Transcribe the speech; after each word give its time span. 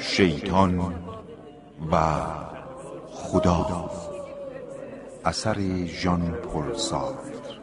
شیطان 0.00 0.78
و 1.92 2.24
خدا. 3.10 3.90
اثر 5.24 5.86
ژان 5.86 6.32
پل 6.32 6.74
سارتر 6.74 7.58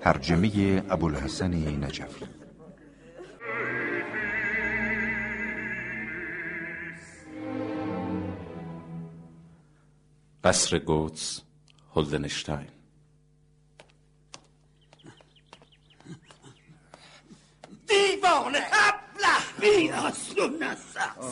ترجمه 0.00 0.82
ابوالحسن 0.90 1.54
نجفی. 1.84 2.26
قصر 10.44 10.78
گوتس 10.78 11.40
هولدنشتاین 11.94 12.68
دیوانه 17.88 18.60
ابله 19.58 20.12
بی 20.46 20.64
و 20.64 20.76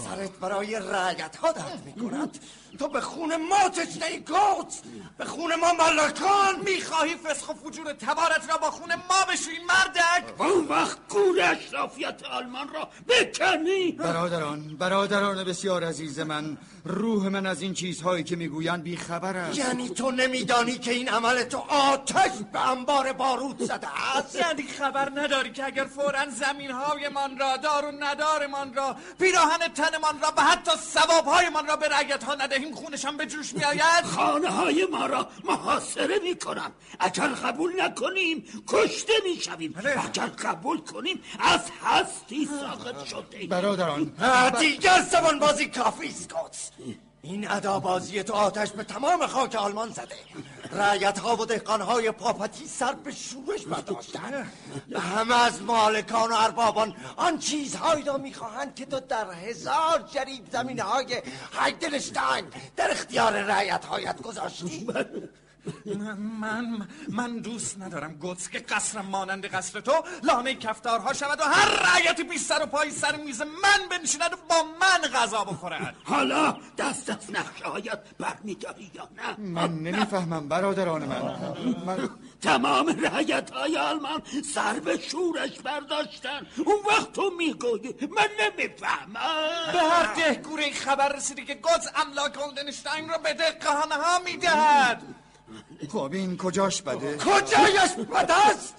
سرت 0.05 0.31
برای 0.41 0.75
رعیت 0.75 1.37
ها 1.37 1.53
درد 1.53 1.83
می‌کند. 1.87 2.39
تو 2.79 2.89
به 2.89 3.01
خون 3.01 3.37
ما 3.37 3.69
تشنه 3.69 4.19
گوت. 4.19 4.81
به 5.19 5.25
خون 5.25 5.55
ما 5.55 5.73
ملکان 5.73 6.61
می‌خواهی 6.65 7.17
فسخ 7.17 7.49
و 7.49 7.55
فجور 7.55 7.93
تبارت 7.93 8.51
را 8.51 8.57
با 8.57 8.71
خون 8.71 8.95
ما 8.95 9.25
بشوی 9.33 9.59
مردک؟ 9.69 10.41
اون 10.41 10.69
وقت 10.69 10.99
گور 11.09 11.43
اشرافیت 11.43 12.23
آلمان 12.23 12.69
را 12.75 12.89
بکنی. 13.09 13.93
برادران 13.93 14.77
برادران 14.77 15.45
بسیار 15.45 15.85
عزیز 15.85 16.19
من 16.19 16.57
روح 16.85 17.29
من 17.29 17.47
از 17.47 17.63
این 17.63 17.75
چیزهایی 17.75 18.25
که 18.25 18.37
می‌گویند 18.37 18.83
بیخبر 18.83 19.37
است. 19.37 19.59
یعنی 19.59 19.89
تو 19.89 20.11
نمیدانی 20.11 20.79
که 20.79 20.91
این 20.91 21.09
عمل 21.09 21.43
تو 21.43 21.59
آتش 21.69 22.31
به 22.53 22.71
انبار 22.71 23.13
بارود 23.13 23.63
زده 23.63 24.17
است؟ 24.17 24.35
یعنی 24.35 24.63
خبر 24.63 25.13
نداری 25.15 25.53
که 25.53 25.65
اگر 25.65 25.85
فورا 25.85 26.31
زمین 26.31 26.71
های 26.71 27.09
من 27.09 27.39
را 27.39 27.57
دار 27.57 27.85
و 27.85 27.93
ندار 28.01 28.47
من 28.47 28.75
را 28.75 28.96
پیراهن 29.19 29.69
تن 29.75 29.99
من 30.03 30.21
را 30.21 30.33
و 30.37 30.43
حتی 30.43 30.71
ثواب 30.77 31.25
های 31.25 31.49
من 31.49 31.67
را 31.67 31.77
به 31.77 31.89
رگت 31.89 32.25
ها 32.25 32.35
ندهیم 32.35 32.75
خونشان 32.75 33.17
به 33.17 33.27
جوش 33.27 33.55
می 33.55 33.65
آید 33.65 34.05
خانه 34.05 34.51
های 34.51 34.87
ما 34.91 35.07
را 35.07 35.29
محاصره 35.45 36.19
می 36.19 36.39
کنم 36.39 36.73
اگر 37.01 37.29
قبول 37.29 37.83
نکنیم 37.83 38.45
کشته 38.69 39.13
می 39.25 39.41
شویم. 39.41 39.75
اگر 40.05 40.27
قبول 40.27 40.81
کنیم 40.81 41.23
از 41.39 41.61
هستی 41.85 42.49
ساخت 42.61 43.05
شده 43.07 43.47
برادران. 43.47 44.05
دیگر 44.59 45.03
زبان 45.03 45.39
بازی 45.39 45.67
کافی 45.67 46.09
است. 46.09 46.73
این 47.29 47.51
ادابازی 47.51 48.23
تو 48.23 48.33
آتش 48.33 48.71
به 48.71 48.85
تمام 48.85 49.27
خاک 49.27 49.55
آلمان 49.55 49.91
زده. 49.91 50.15
رعیت 50.73 51.19
ها 51.19 51.37
و 51.37 51.47
دهقان 51.47 51.81
های 51.81 52.11
پاپتی 52.11 52.67
سر 52.67 52.93
به 52.93 53.13
شورش 53.13 53.67
برداشتن. 53.67 54.51
همه 54.95 55.45
از 55.45 55.63
مالکان 55.63 56.33
و 56.33 56.35
اربابان 56.35 56.95
آن 57.17 57.39
چیزهایی 57.39 58.05
را 58.05 58.17
می‌خواهند 58.17 58.75
که 58.75 58.87
تو 58.87 59.01
در 59.01 59.33
هزار 59.33 60.09
جریب 60.15 60.51
زمین 60.53 60.81
های 60.81 61.23
هایدلشتاین 61.53 62.45
در 62.77 62.91
اختیار 62.91 63.33
رعیت 63.33 63.85
هایت 63.85 64.23
گذاشتی 64.23 64.87
من 66.41 66.89
من 67.09 67.39
دوست 67.39 67.81
ندارم 67.81 68.15
گوتس 68.15 68.49
که 68.49 68.59
قصرم 68.59 69.07
مانند 69.07 69.47
قصر 69.47 69.81
تو. 69.81 69.93
لانه 70.23 70.55
کفتارها 70.55 71.13
شود 71.13 71.41
و 71.41 71.45
هر 71.45 71.69
رعیت 71.69 72.21
بی 72.21 72.39
سر 72.39 72.63
و 72.63 72.67
پای 72.67 72.91
سر 72.91 73.17
میز 73.17 73.43
من 73.43 73.89
بنشیند 73.91 74.33
و 74.33 74.37
با 74.49 74.63
من 74.81 75.09
غذا 75.09 75.45
بخورد. 75.45 75.97
حالا 76.05 76.57
دست 76.79 77.11
از 77.11 77.31
نقشه 77.31 77.65
هایت 77.65 78.01
برمیداری 78.19 78.91
یا 78.95 79.09
نه؟ 79.17 79.41
من 79.41 79.75
نمی‌فهمم 79.79 80.49
برادران 80.49 81.05
من. 81.05 81.23
من 81.87 82.11
تمام 82.43 82.87
رعیت 82.89 83.51
های 83.51 83.77
آلمان 83.77 84.23
سر 84.55 84.81
به 84.81 84.99
شورش 84.99 85.61
برداشتن. 85.61 86.47
اون 86.65 86.77
وقت 86.91 87.13
تو 87.13 87.31
می‌گویی 87.39 87.95
من 88.01 88.29
نمی‌فهمم. 88.41 89.73
به 89.73 89.79
هر 89.79 90.15
دهگوره 90.15 90.73
خبر 90.73 91.09
رسیده 91.09 91.45
که 91.45 91.55
گوتس 91.55 91.89
املاک 91.97 92.37
هولدنشتاین 92.37 93.09
را 93.09 93.19
به 93.19 93.35
دهقانه 93.35 93.95
ها 93.95 94.19
می‌دهد. 94.19 95.03
خب 95.89 96.11
این 96.13 96.37
کجاش 96.37 96.83
بده؟ 96.83 97.17
کجایش 97.17 97.93
بد 98.13 98.31
است؟ 98.31 98.75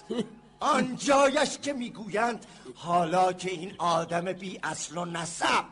آنجایش 0.60 1.58
که 1.58 1.72
می‌گویند 1.72 2.46
حالا 2.74 3.32
که 3.32 3.50
این 3.50 3.74
آدم 3.78 4.32
بی 4.32 4.60
اصل 4.62 4.98
و 4.98 5.04
نسب 5.04 5.64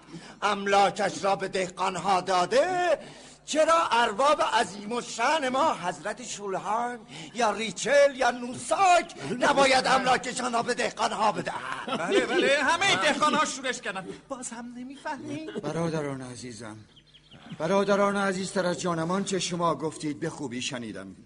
املاکش 0.42 1.24
را 1.24 1.36
به 1.36 1.48
دهقانها 1.48 2.20
داده 2.20 2.98
چرا 3.46 3.88
ارباب 3.92 4.42
عظیم 4.42 4.92
و 4.92 5.00
شن 5.00 5.48
ما 5.48 5.74
حضرت 5.74 6.26
شولهایم 6.26 6.98
یا 7.34 7.50
ریچل 7.50 8.16
یا 8.16 8.30
نوساک 8.30 9.14
نباید 9.38 9.86
املاکشان 9.86 10.52
را 10.52 10.62
به 10.62 10.74
دهقانها 10.74 11.32
بدهند؟ 11.32 11.98
بله 11.98 12.26
بله 12.26 12.62
همه 12.62 12.96
دهقان 12.96 13.34
ها 13.34 13.44
شورش 13.44 13.80
کردن 13.80 14.06
باز 14.28 14.50
هم 14.50 14.74
نمی‌فهمی 14.76 15.46
برادران 15.62 16.20
عزیزم 16.20 16.76
برادران 17.58 18.16
عزیزتر 18.16 18.66
از 18.66 18.80
جانمان 18.80 19.24
چه 19.24 19.38
شما 19.38 19.74
گفتید 19.74 20.20
به 20.20 20.30
خوبی 20.30 20.62
شنیدم. 20.62 21.16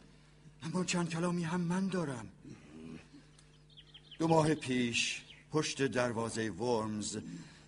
اما 0.62 0.84
چند 0.84 1.08
کلامی 1.08 1.44
هم 1.44 1.60
من 1.60 1.88
دارم. 1.88 2.28
دو 4.18 4.28
ماه 4.28 4.54
پیش 4.54 5.22
پشت 5.52 5.82
دروازه 5.82 6.50
ورمز 6.50 7.18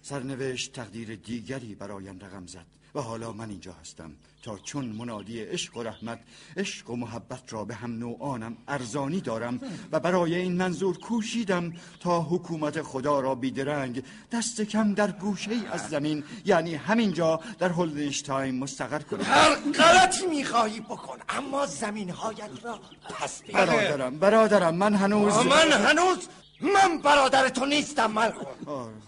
سرنوشت 0.02 0.72
تقدیر 0.72 1.14
دیگری 1.14 1.74
برایم 1.74 2.18
رقم 2.18 2.46
زد 2.46 2.66
و 2.94 3.00
حالا 3.00 3.32
من 3.32 3.48
اینجا 3.48 3.72
هستم 3.72 4.10
تا 4.42 4.58
چون 4.58 4.84
منادی 4.84 5.40
عشق 5.40 5.76
و 5.76 5.82
رحمت 5.82 6.18
عشق 6.56 6.90
و 6.90 6.96
محبت 6.96 7.52
را 7.52 7.64
به 7.64 7.74
هم 7.74 7.98
نوعانم 7.98 8.56
ارزانی 8.68 9.20
دارم 9.20 9.60
و 9.92 10.00
برای 10.00 10.34
این 10.34 10.52
منظور 10.52 10.98
کوشیدم 10.98 11.72
تا 12.00 12.22
حکومت 12.22 12.82
خدا 12.82 13.20
را 13.20 13.34
بیدرنگ 13.34 14.02
دست 14.32 14.60
کم 14.60 14.94
در 14.94 15.10
گوشه 15.10 15.50
از 15.72 15.88
زمین 15.88 16.24
یعنی 16.44 16.74
همینجا 16.74 17.40
در 17.58 17.68
هولدنشتاین 17.68 18.58
مستقر 18.58 18.98
کنم. 18.98 19.22
هر 19.22 19.54
غلطی 19.54 20.26
می‌خواهی 20.26 20.80
بکن 20.80 21.18
اما 21.28 21.66
زمین 21.66 22.10
هایت 22.10 22.64
را 22.64 22.80
پس 23.20 23.42
برادرم 23.42 24.18
برادرم 24.18 24.74
من 24.74 24.94
هنوز 24.94 25.34
من 25.34 25.72
هنوز 25.72 26.28
من 26.62 26.98
برادر 26.98 27.48
تو 27.48 27.66
نیستم 27.66 28.10
ملکون 28.10 28.46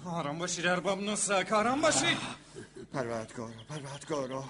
آرام 0.05 0.39
باشید 0.39 0.67
ارباب 0.67 1.01
نوساک 1.03 1.53
آرام 1.53 1.81
باشید 1.81 2.19
پروردگارا 2.93 3.53
پروردگارا 3.69 4.45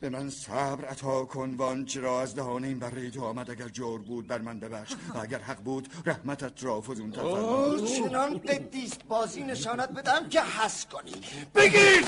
به 0.00 0.08
من 0.08 0.30
صبر 0.30 0.84
عطا 0.84 1.24
کن 1.24 1.54
و 1.58 1.62
آنچه 1.62 2.00
را 2.00 2.22
از 2.22 2.34
دهان 2.34 2.64
این 2.64 2.78
بره 2.78 3.10
تو 3.10 3.24
آمد 3.24 3.50
اگر 3.50 3.68
جور 3.68 4.00
بود 4.00 4.26
بر 4.26 4.38
من 4.38 4.60
ببخش 4.60 4.92
و 5.14 5.18
اگر 5.18 5.38
حق 5.38 5.56
بود 5.56 5.88
رحمتت 6.06 6.64
را 6.64 6.80
فزون 6.80 7.12
فرما 7.12 7.28
او 7.28 7.86
چنان 7.86 8.38
قدیست 8.38 9.04
بازی 9.08 9.42
نشانت 9.42 9.88
بدم 9.88 10.28
که 10.28 10.42
حس 10.42 10.86
کنی. 10.86 11.12
بگیر! 11.54 12.04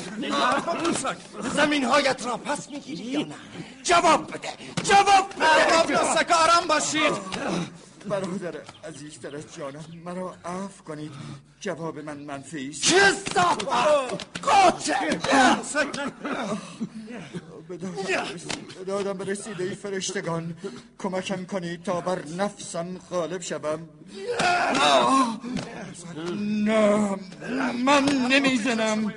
زمین 1.55 1.85
هایت 1.85 2.27
را 2.27 2.37
پس 2.37 2.71
می‌گیری 2.71 3.05
یا 3.05 3.21
نه؟ 3.21 3.35
جواب 3.83 4.27
بده 4.27 4.49
جواب 4.83 5.29
بده. 5.37 6.35
آرام 6.35 6.67
باشید. 6.69 7.13
برادر 8.09 8.55
عزیزتر 8.89 9.37
از 9.37 9.55
جانم 9.57 9.85
مرا 10.05 10.35
عفو 10.45 10.85
کنید. 10.85 11.13
جواب 11.61 11.99
من 11.99 12.17
منفی 12.19 12.71
است. 12.71 12.95
قاطع 14.43 15.17
به 17.69 17.77
دادم 17.77 18.25
به 18.79 18.85
دادم 18.87 19.13
برسیده 19.13 19.65
ای 19.65 19.75
فرشتگان. 19.75 20.57
کمکم 20.99 21.45
کنید 21.45 21.83
تا 21.83 22.01
بر 22.01 22.19
نفسم 22.39 22.99
غالب 23.11 23.41
شوم. 23.41 23.89
نه 26.41 27.17
من 27.85 28.05
نمی‌زنم. 28.05 29.15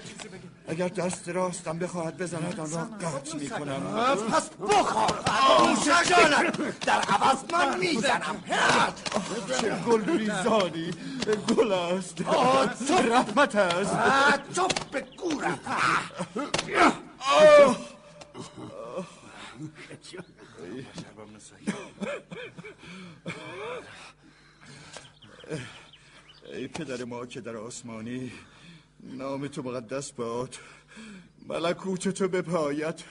اگر 0.67 0.87
دست 0.87 1.29
راستم 1.29 1.79
بخواهد 1.79 2.17
بزند 2.17 2.59
آن 2.59 2.71
را 2.71 2.83
قطع 2.83 3.37
می‌کنم. 3.37 3.81
پس 4.31 4.49
بخواه 4.49 5.69
نوش 5.69 6.09
جانت 6.09 6.79
در 6.79 7.01
عوض 7.01 7.43
من 7.53 7.79
می‌زنم. 7.79 8.43
چه 9.61 9.69
گل 9.69 10.17
ریزانی 10.17 10.91
گل 11.57 11.71
است. 11.71 12.21
رحمت 12.91 13.55
است. 13.55 13.95
تو 14.55 14.67
به 14.91 15.01
گورم 15.17 15.59
ای 26.53 26.67
پدر 26.67 27.03
ما 27.03 27.25
که 27.25 27.41
در 27.41 27.55
آسمانی 27.57 28.31
نام 29.05 29.47
تو 29.47 29.63
مقدس 29.63 30.11
باد. 30.11 30.55
ملکوت 31.49 32.09
تو 32.09 32.27
بپاید. 32.27 33.03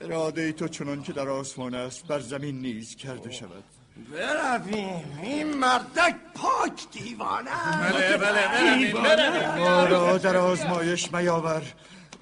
اراده 0.00 0.52
تو 0.52 0.68
چنان 0.68 1.02
که 1.02 1.12
در 1.12 1.28
آسمان 1.28 1.74
است 1.74 2.06
بر 2.06 2.20
زمین 2.20 2.60
نیز 2.60 2.96
کرده 2.96 3.30
شود. 3.30 3.64
برویم. 4.12 5.18
این 5.22 5.56
مردک 5.56 6.16
پاک 6.34 6.90
دیوانه 6.92 7.50
بله 7.80 8.16
بله 8.16 8.48
برویم 8.48 9.02
برویم. 9.02 9.58
ما 9.58 9.84
را 9.84 10.18
در 10.18 10.36
آزمایش 10.36 11.12
میاور 11.14 11.62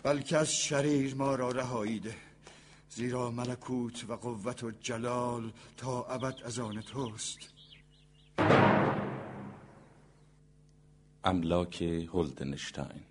بلکه 0.03 0.37
از 0.37 0.53
شریر 0.53 1.15
ما 1.15 1.35
را 1.35 1.51
رهایی 1.51 2.01
ده 2.01 2.15
زیرا 2.91 3.31
ملکوت 3.31 4.05
و 4.09 4.17
قوت 4.17 4.65
و 4.65 4.71
جلال 4.71 5.53
تا 5.77 6.05
ابد 6.05 6.35
از 6.45 6.59
آن 6.59 6.83
توست. 6.83 7.39
املاک 11.25 11.83
هولدنشتاین 11.83 13.03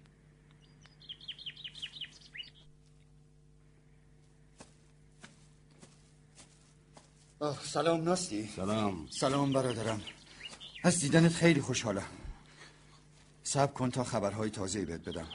سلام 7.63 8.03
ناستی؟ 8.03 8.49
سلام. 8.55 9.07
سلام 9.09 9.53
برادرم. 9.53 10.01
از 10.83 10.99
دیدنت 10.99 11.33
خیلی 11.33 11.61
خوشحالم. 11.61 12.07
صبر 13.43 13.73
کن 13.73 13.89
تا 13.89 14.03
خبرهای 14.03 14.49
تازه 14.49 14.85
بهت 14.85 15.09
بدم. 15.09 15.27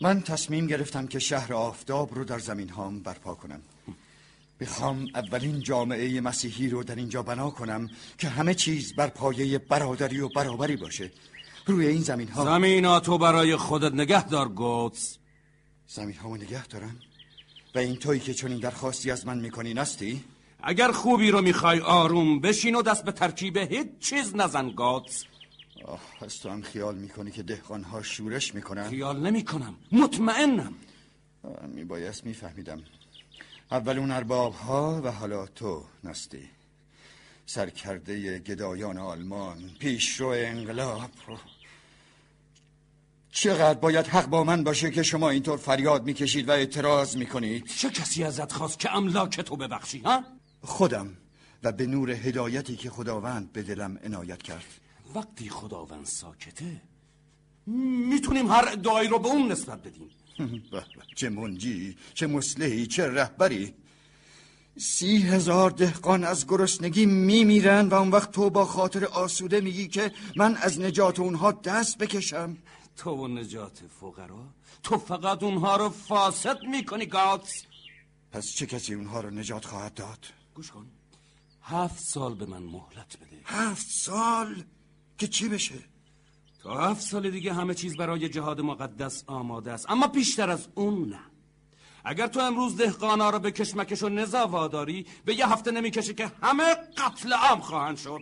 من 0.00 0.22
تصمیم 0.22 0.66
گرفتم 0.66 1.06
که 1.06 1.18
شهر 1.18 1.54
آفتاب 1.54 2.14
رو 2.14 2.24
در 2.24 2.38
زمین 2.38 2.68
هام 2.68 3.00
برپا 3.00 3.34
کنم. 3.34 3.62
می‌خوام 4.60 5.06
اولین 5.14 5.60
جامعه 5.60 6.20
مسیحی 6.20 6.68
رو 6.68 6.84
در 6.84 6.94
اینجا 6.94 7.22
بنا 7.22 7.50
کنم 7.50 7.90
که 8.18 8.28
همه 8.28 8.54
چیز 8.54 8.94
بر 8.94 9.06
پایه 9.06 9.58
برادری 9.58 10.20
و 10.20 10.28
برابری 10.28 10.76
باشه. 10.76 11.10
روی 11.66 11.86
این 11.86 12.02
زمین 12.02 12.28
ها 12.28 12.44
زمین 12.44 12.98
تو 12.98 13.18
برای 13.18 13.56
خودت 13.56 13.92
نگه 13.92 14.28
دار 14.28 14.48
گوتس 14.48 15.18
زمین 15.86 16.16
ها 16.16 16.36
نگه 16.36 16.66
دارم؟ 16.66 16.96
و 17.74 17.78
این 17.78 17.96
تویی 17.96 18.20
که 18.20 18.34
چنین 18.34 18.58
درخواستی 18.58 19.10
از 19.10 19.26
من 19.26 19.38
می‌کنی 19.38 19.74
نستی؟ 19.74 20.24
اگر 20.62 20.92
خوبی 20.92 21.30
رو 21.30 21.42
می‌خوای 21.42 21.80
آروم 21.80 22.40
بشین 22.40 22.74
و 22.74 22.82
دست 22.82 23.04
به 23.04 23.12
ترکیب 23.12 23.56
هیچ 23.56 23.86
چیز 24.00 24.36
نزن 24.36 24.70
گوتس 24.70 25.24
آه 25.84 26.00
از 26.20 26.40
تو 26.40 26.50
هم 26.50 26.62
خیال 26.62 26.94
می‌کنی 26.94 27.30
که 27.30 27.42
دهقان 27.42 27.82
ها 27.84 28.02
شورش 28.02 28.54
می‌کنن؟ 28.54 28.88
خیال 28.88 29.20
نمی‌کنم. 29.20 29.74
مطمئنم. 29.92 30.74
میبایست 31.68 32.26
میفهمیدم. 32.26 32.82
اول 33.70 33.98
اون 33.98 34.10
ارباب 34.10 34.52
ها 34.54 35.00
و 35.04 35.12
حالا 35.12 35.46
تو 35.46 35.84
نستی. 36.04 36.48
سرکرده 37.46 38.38
گدایان 38.38 38.98
آلمان 38.98 39.70
پیشرو 39.78 40.28
انقلاب 40.28 41.10
چقدر 43.30 43.78
باید 43.78 44.06
حق 44.06 44.26
با 44.26 44.44
من 44.44 44.64
باشه 44.64 44.90
که 44.90 45.02
شما 45.02 45.30
اینطور 45.30 45.56
فریاد 45.56 46.04
می‌کشید 46.04 46.48
و 46.48 46.52
اعتراض 46.52 47.16
می‌کنید؟ 47.16 47.66
چه 47.66 47.90
کسی 47.90 48.24
ازت 48.24 48.52
خواست 48.52 48.78
که 48.78 48.96
املاک 48.96 49.40
تو 49.40 49.56
ببخشی 49.56 49.98
ها؟ 49.98 50.24
خودم 50.62 51.16
و 51.62 51.72
به 51.72 51.86
نور 51.86 52.10
هدایتی 52.10 52.76
که 52.76 52.90
خداوند 52.90 53.52
به 53.52 53.62
دلم 53.62 53.98
عنایت 54.04 54.42
کرد. 54.42 54.64
وقتی 55.14 55.50
خداوند 55.50 56.06
ساکته 56.06 56.80
می‌تونیم 57.66 58.50
هر 58.50 58.68
ادعایی 58.72 59.08
رو 59.08 59.18
به 59.18 59.28
اون 59.28 59.52
نسبت 59.52 59.82
بدیم. 59.82 60.10
چه 61.18 61.28
منجی 61.28 61.96
چه 62.14 62.26
مسلحی 62.26 62.86
چه 62.86 63.10
رهبری. 63.10 63.74
سی 64.76 65.16
هزار 65.16 65.70
دهقان 65.70 66.24
از 66.24 66.46
گرسنگی 66.46 67.06
میمیرن 67.06 67.88
و 67.88 67.94
اون 67.94 68.10
وقت 68.10 68.32
تو 68.32 68.50
با 68.50 68.64
خاطر 68.64 69.04
آسوده 69.04 69.60
میگی 69.60 69.88
که 69.88 70.12
من 70.36 70.56
از 70.56 70.80
نجات 70.80 71.18
اونها 71.20 71.52
دست 71.52 71.98
بکشم. 71.98 72.56
تو 72.96 73.10
و 73.10 73.28
نجات 73.28 73.82
فقرا؟ 74.00 74.46
تو 74.82 74.98
فقط 74.98 75.42
اونها 75.42 75.76
رو 75.76 75.88
فاسد 75.88 76.62
می‌کنی 76.62 77.06
گاتس 77.06 77.64
پس 78.32 78.46
چه 78.52 78.66
کسی 78.66 78.94
اونها 78.94 79.20
رو 79.20 79.30
نجات 79.30 79.64
خواهد 79.64 79.94
داد؟ 79.94 80.26
گوش 80.54 80.70
کن. 80.70 80.86
هفت 81.62 82.02
سال 82.04 82.34
به 82.34 82.46
من 82.46 82.62
مهلت 82.62 83.16
بده. 83.16 83.40
هفت 83.44 83.86
سال؟ 83.90 84.62
که 85.18 85.26
چی 85.26 85.48
بشه؟ 85.48 85.74
تا 86.68 86.74
هفت 86.74 87.00
سال 87.00 87.30
دیگه 87.30 87.52
همه 87.52 87.74
چیز 87.74 87.96
برای 87.96 88.28
جهاد 88.28 88.60
مقدس 88.60 89.24
آماده 89.26 89.72
است. 89.72 89.90
اما 89.90 90.06
بیشتر 90.06 90.50
از 90.50 90.68
اون 90.74 91.08
نه. 91.08 91.20
اگر 92.04 92.26
تو 92.26 92.40
امروز 92.40 92.76
دهقانا 92.76 93.30
رو 93.30 93.38
به 93.38 93.50
کشمکش 93.50 94.02
و 94.02 94.08
نزا 94.08 94.46
واداری 94.46 95.06
به 95.24 95.34
یه 95.34 95.48
هفته 95.52 95.70
نمی‌کشه 95.70 96.14
که 96.14 96.30
همه 96.42 96.74
قتل 96.74 97.32
عام 97.32 97.60
خواهند 97.60 97.96
شد. 97.96 98.20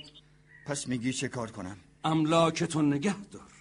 پس 0.67 0.89
میگی 0.89 1.13
چه 1.13 1.29
کار 1.29 1.51
کنم؟ 1.51 1.77
املاکتو 2.05 2.83
نگه 2.83 3.23
دار. 3.23 3.53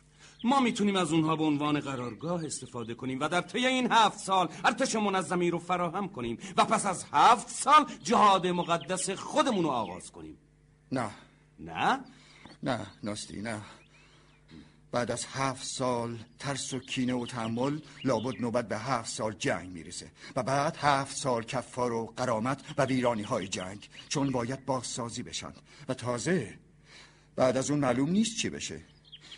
ما 0.43 0.59
می‌تونیم 0.59 0.95
از 0.95 1.13
اونها 1.13 1.35
به 1.35 1.43
عنوان 1.43 1.79
قرارگاه 1.79 2.45
استفاده 2.45 2.93
کنیم 2.93 3.19
و 3.19 3.29
در 3.29 3.41
طی 3.41 3.67
این 3.67 3.91
هفت 3.91 4.19
سال 4.19 4.49
ارتش 4.65 4.95
منظمی 4.95 5.51
رو 5.51 5.59
فراهم 5.59 6.09
کنیم 6.09 6.37
و 6.57 6.65
پس 6.65 6.85
از 6.85 7.05
هفت 7.11 7.49
سال 7.49 7.85
جهاد 8.03 8.47
مقدس 8.47 9.09
خودمون 9.09 9.63
رو 9.63 9.69
آغاز 9.69 10.11
کنیم. 10.11 10.37
نه. 10.91 11.09
نه؟ 11.59 11.99
نه 12.63 12.87
ناستی 13.03 13.41
نه. 13.41 13.61
بعد 14.95 15.11
از 15.11 15.25
هفت 15.25 15.65
سال 15.65 16.17
ترس 16.39 16.73
و 16.73 16.79
کینه 16.79 17.13
و 17.13 17.25
تحمل 17.25 17.79
لابد 18.03 18.41
نوبت 18.41 18.67
به 18.67 18.77
هفت 18.77 19.09
سال 19.09 19.35
جنگ 19.39 19.69
می‌رسه 19.69 20.11
و 20.35 20.43
بعد 20.43 20.77
هفت 20.77 21.17
سال 21.17 21.43
کفار 21.43 21.93
و 21.93 22.13
قرامت 22.17 22.61
و 22.77 22.85
ویرانی 22.85 23.23
های 23.23 23.47
جنگ 23.47 23.89
چون 24.09 24.31
باید 24.31 24.65
بازسازی 24.65 25.23
بشن 25.23 25.53
و 25.89 25.93
تازه 25.93 26.53
بعد 27.35 27.57
از 27.57 27.71
اون 27.71 27.79
معلوم 27.79 28.09
نیست 28.09 28.37
چی 28.37 28.49
بشه. 28.49 28.81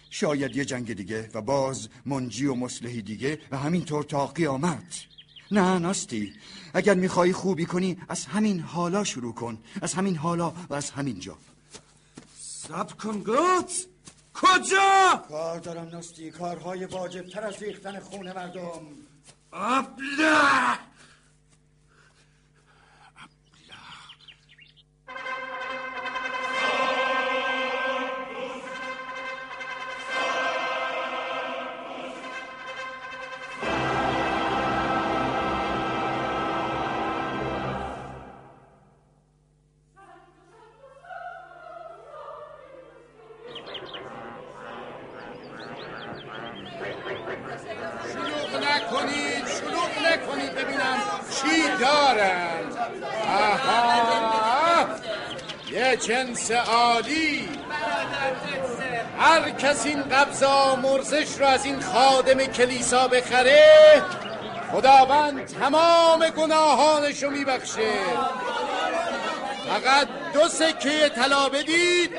شاید 0.10 0.56
یه 0.56 0.66
جنگ 0.66 0.94
دیگه 0.94 1.30
و 1.34 1.42
باز 1.42 1.90
منجی 2.06 2.46
و 2.46 2.56
مسلحی 2.56 3.02
دیگه 3.02 3.40
و 3.52 3.58
همینطور 3.58 4.04
تا 4.04 4.28
قیامت. 4.28 5.06
نه 5.52 5.80
ناستی. 5.80 6.34
اگر 6.74 6.94
میخوایی 6.94 7.34
خوبی 7.34 7.66
کنی 7.66 7.98
از 8.10 8.26
همین 8.26 8.60
حالا 8.60 9.04
شروع 9.04 9.34
کن. 9.34 9.58
از 9.82 9.94
همین 9.94 10.16
حالا 10.16 10.54
و 10.70 10.74
از 10.74 10.90
همین 10.90 11.20
جا. 11.20 11.38
سب 12.40 12.98
کن 12.98 13.20
گوت! 13.20 13.88
کجا؟ 14.42 15.24
کار 15.30 15.60
دارم 15.60 15.88
ناستی. 15.88 16.32
کارهای 16.32 16.86
واجب 16.86 17.28
تر 17.28 17.44
از 17.44 17.64
ریختن 17.64 18.00
خون 18.00 18.32
مردم. 18.32 18.82
ابله 19.54 20.78
هر 59.20 59.50
کس 59.50 59.86
این 59.86 60.04
قبض 60.04 60.44
آمرزش 60.44 61.40
رو 61.40 61.46
از 61.46 61.66
این 61.66 61.82
خادم 61.82 62.46
کلیسا 62.46 63.08
بخره 63.08 64.04
خداوند 64.72 65.46
تمام 65.46 66.30
گناهانشو 66.30 67.30
میبخشه. 67.30 67.92
فقط 69.68 70.08
دو 70.34 70.48
سکه 70.48 71.10
طلا 71.16 71.50
بدید 71.50 72.12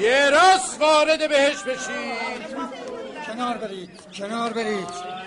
یه 0.00 0.30
راست 0.30 0.80
وارد 0.80 1.28
بهش 1.28 1.62
بشید. 1.62 2.56
کنار 3.26 3.56
برید 3.56 3.90
کنار 4.18 4.52
برید. 4.52 5.23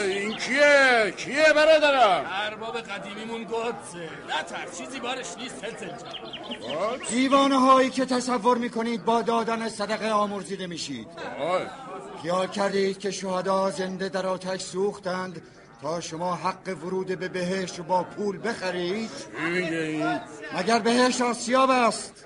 این 0.00 0.36
کیه؟ 0.36 1.14
کیه 1.16 1.52
برادرم؟ 1.56 2.24
ارباب 2.32 2.80
قدیمیمون 2.80 3.44
گدسه 3.44 4.08
نه 4.28 4.42
تر 4.48 4.66
چیزی 4.78 5.00
بارش 5.00 5.26
نیست 5.38 5.64
جان. 5.64 6.98
دیوانه 7.10 7.58
هایی 7.58 7.90
که 7.90 8.04
تصور 8.04 8.58
می‌کنید 8.58 9.04
با 9.04 9.22
دادن 9.22 9.68
صدقه 9.68 10.10
آمرزیده 10.10 10.66
میشید. 10.66 11.06
خیال 12.22 12.46
کردید 12.46 12.98
که 12.98 13.10
شهدا 13.10 13.70
زنده 13.70 14.08
در 14.08 14.26
آتش 14.26 14.60
سوختند 14.60 15.42
تا 15.82 16.00
شما 16.00 16.34
حق 16.34 16.76
ورود 16.84 17.18
به 17.18 17.28
بهشت 17.28 17.78
رو 17.78 17.84
با 17.84 18.02
پول 18.02 18.48
بخرید؟ 18.48 19.10
مگر 20.54 20.78
بهشت 20.78 21.20
آسیاب 21.20 21.70
است؟ 21.70 22.24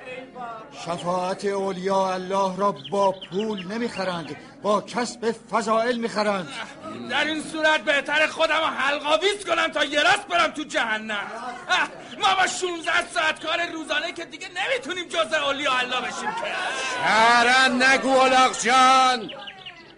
شفاعت 0.85 1.45
اولیاء 1.45 2.13
الله 2.13 2.57
را 2.57 2.75
با 2.91 3.15
پول 3.31 3.67
نمی‌خرند 3.67 4.37
با 4.63 4.81
کسب 4.81 5.35
فضائل 5.51 5.97
می‌خرند. 5.97 6.49
در 7.11 7.25
این 7.25 7.43
صورت 7.43 7.81
بهتر 7.81 8.27
خودم 8.27 8.57
رو 8.57 8.67
حلقاویز 8.67 9.45
کنم 9.47 9.69
تا 9.69 9.85
یه 9.85 10.03
راست 10.03 10.27
برم 10.27 10.51
تو 10.51 10.65
جهنم. 10.65 11.27
ما 12.21 12.35
با 12.35 12.47
16 12.47 12.93
ساعت 13.15 13.47
کار 13.47 13.73
روزانه 13.73 14.13
که 14.13 14.25
دیگه 14.25 14.49
نمی‌تونیم 14.49 15.09
جز 15.09 15.33
اولیاء 15.33 15.79
الله 15.79 16.01
بشیم 16.01 16.31
که. 16.31 16.53
شهرن 16.95 17.83
نگو 17.83 18.19
الاغ 18.19 18.59
جان 18.61 19.31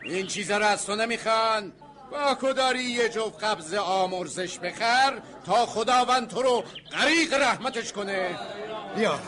این 0.05 0.27
چیزا 0.27 0.59
رو 0.59 0.65
از 0.65 0.87
تو 0.87 0.97
نمی‌خوان. 0.97 1.73
با 2.13 2.35
کداری 2.35 2.83
یه 2.83 3.09
جفت 3.09 3.45
قبض 3.45 3.75
آمرزش 3.75 4.59
بخر 4.59 5.19
تا 5.47 5.67
خداوند 5.67 6.29
تو 6.29 6.43
رو 6.43 6.65
غریق 6.93 7.35
رحمتش 7.35 7.93
کنه. 7.93 8.39
بیا. 8.97 9.19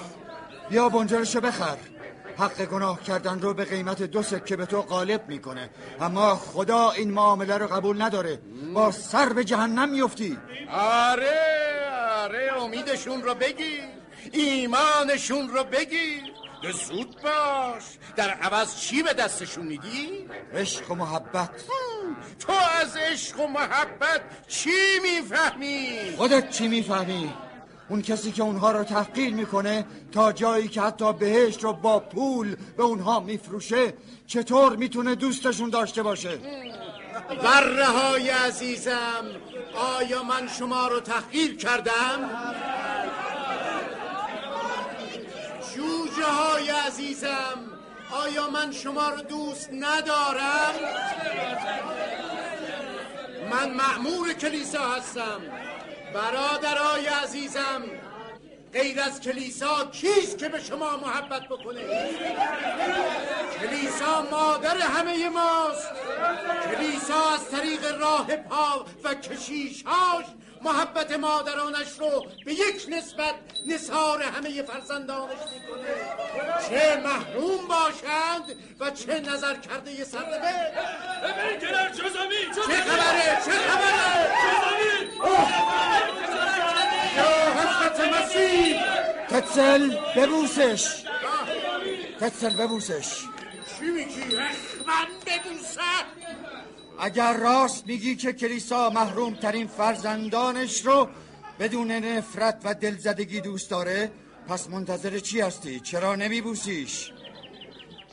بیا 0.70 0.88
بنجلشو 0.88 1.40
بخر. 1.40 1.76
حق 2.38 2.64
گناه 2.64 3.02
کردن 3.02 3.40
رو 3.40 3.54
به 3.54 3.64
قیمت 3.64 4.02
دو 4.02 4.22
سکه 4.22 4.56
به 4.56 4.66
تو 4.66 4.82
غالب 4.82 5.28
می‌کنه. 5.28 5.70
اما 6.00 6.34
خدا 6.34 6.90
این 6.90 7.10
معامله 7.10 7.58
رو 7.58 7.66
قبول 7.66 8.02
نداره. 8.02 8.40
با 8.74 8.90
سر 8.90 9.28
به 9.28 9.44
جهنم 9.44 9.88
میفتی 9.88 10.38
آره 10.72 11.90
آره 12.22 12.62
امیدشون 12.62 13.22
رو 13.22 13.34
بگیر. 13.34 13.84
ایمانشون 14.32 15.48
رو 15.48 15.64
بگیر. 15.64 16.22
به 16.22 16.43
زود 16.72 17.16
باش 17.22 17.82
در 18.16 18.30
عوض 18.30 18.80
چی 18.80 19.02
به 19.02 19.12
دستشون 19.12 19.66
میدی؟ 19.66 20.26
عشق 20.54 20.90
و 20.90 20.94
محبت 20.94 21.50
تو 22.38 22.52
از 22.80 22.96
عشق 22.96 23.40
و 23.40 23.46
محبت 23.46 24.20
چی 24.48 24.70
می‌فهمی؟ 25.02 25.98
خودت 26.16 26.50
چی 26.50 26.68
می‌فهمی؟ 26.68 27.34
اون 27.88 28.02
کسی 28.02 28.32
که 28.32 28.42
اونها 28.42 28.72
رو 28.72 28.84
تحقیر 28.84 29.34
می‌کنه 29.34 29.86
تا 30.12 30.32
جایی 30.32 30.68
که 30.68 30.80
حتی 30.80 31.12
بهشت 31.12 31.64
رو 31.64 31.72
با 31.72 32.00
پول 32.00 32.56
به 32.76 32.82
اونها 32.82 33.20
میفروشه 33.20 33.94
چطور 34.26 34.76
می‌تونه 34.76 35.14
دوستشون 35.14 35.70
داشته 35.70 36.02
باشه 36.02 36.38
بره 37.42 37.86
های 37.86 38.28
عزیزم 38.28 39.24
آیا 39.98 40.22
من 40.22 40.48
شما 40.58 40.88
رو 40.88 41.00
تحقیر 41.00 41.56
کردم؟ 41.56 42.30
جوجه 45.76 46.24
های 46.24 46.70
عزیزم 46.70 47.74
آیا 48.10 48.50
من 48.50 48.72
شما 48.72 49.08
رو 49.08 49.20
دوست 49.20 49.70
ندارم؟ 49.72 50.74
من 53.50 53.70
معمور 53.70 54.32
کلیسا 54.32 54.88
هستم. 54.90 55.40
برادرای 56.14 57.06
عزیزم 57.06 57.82
غیر 58.72 59.00
از 59.00 59.20
کلیسا 59.20 59.84
کیست 59.84 60.38
که 60.38 60.48
به 60.48 60.60
شما 60.60 60.96
محبت 60.96 61.48
بکنه؟ 61.48 61.80
کلیسا 63.60 64.22
مادر 64.30 64.76
همه 64.76 65.28
ماست. 65.28 65.88
کلیسا 66.70 67.30
از 67.34 67.50
طریق 67.50 68.00
راه 68.00 68.36
پا 68.36 68.86
و 69.04 69.14
کشیشهاش 69.14 70.24
محبت 70.64 71.12
مادرانش 71.12 71.98
رو 71.98 72.26
به 72.44 72.52
یک 72.52 72.86
نسبت 72.88 73.34
نصار 73.66 74.22
همه 74.22 74.62
فرزندانش 74.62 75.30
می‌کنه. 75.54 75.94
چه 76.68 77.02
محروم 77.04 77.68
باشند 77.68 78.56
و 78.80 78.90
چه 78.90 79.20
نظر 79.20 79.54
کرده 79.56 79.90
ببین 81.22 81.60
کنار 81.60 81.88
جزامی 81.88 82.34
چه 82.54 82.60
خبره 82.62 83.38
چه 83.44 83.50
خبره؟ 83.50 84.34
یا 87.16 87.30
حضرت 87.60 88.00
مسیح. 88.00 88.82
تتسل 89.28 89.96
ببوسش. 90.16 91.04
تتسل 92.20 92.50
ببوسش. 92.56 93.20
چی 93.78 93.84
میگی؟ 93.84 94.36
من 94.86 95.06
ببوسه 95.26 95.80
اگر 96.98 97.36
راست 97.36 97.86
میگی 97.86 98.16
که 98.16 98.32
کلیسا 98.32 98.90
محروم 98.90 99.34
ترین 99.34 99.66
فرزندانش 99.66 100.86
رو 100.86 101.08
بدون 101.58 101.90
نفرت 101.90 102.60
و 102.64 102.74
دلزدگی 102.74 103.40
دوست 103.40 103.70
داره 103.70 104.10
پس 104.48 104.70
منتظر 104.70 105.18
چی 105.18 105.40
هستی؟ 105.40 105.80
چرا 105.80 106.14
نمیبوسیش؟ 106.14 107.12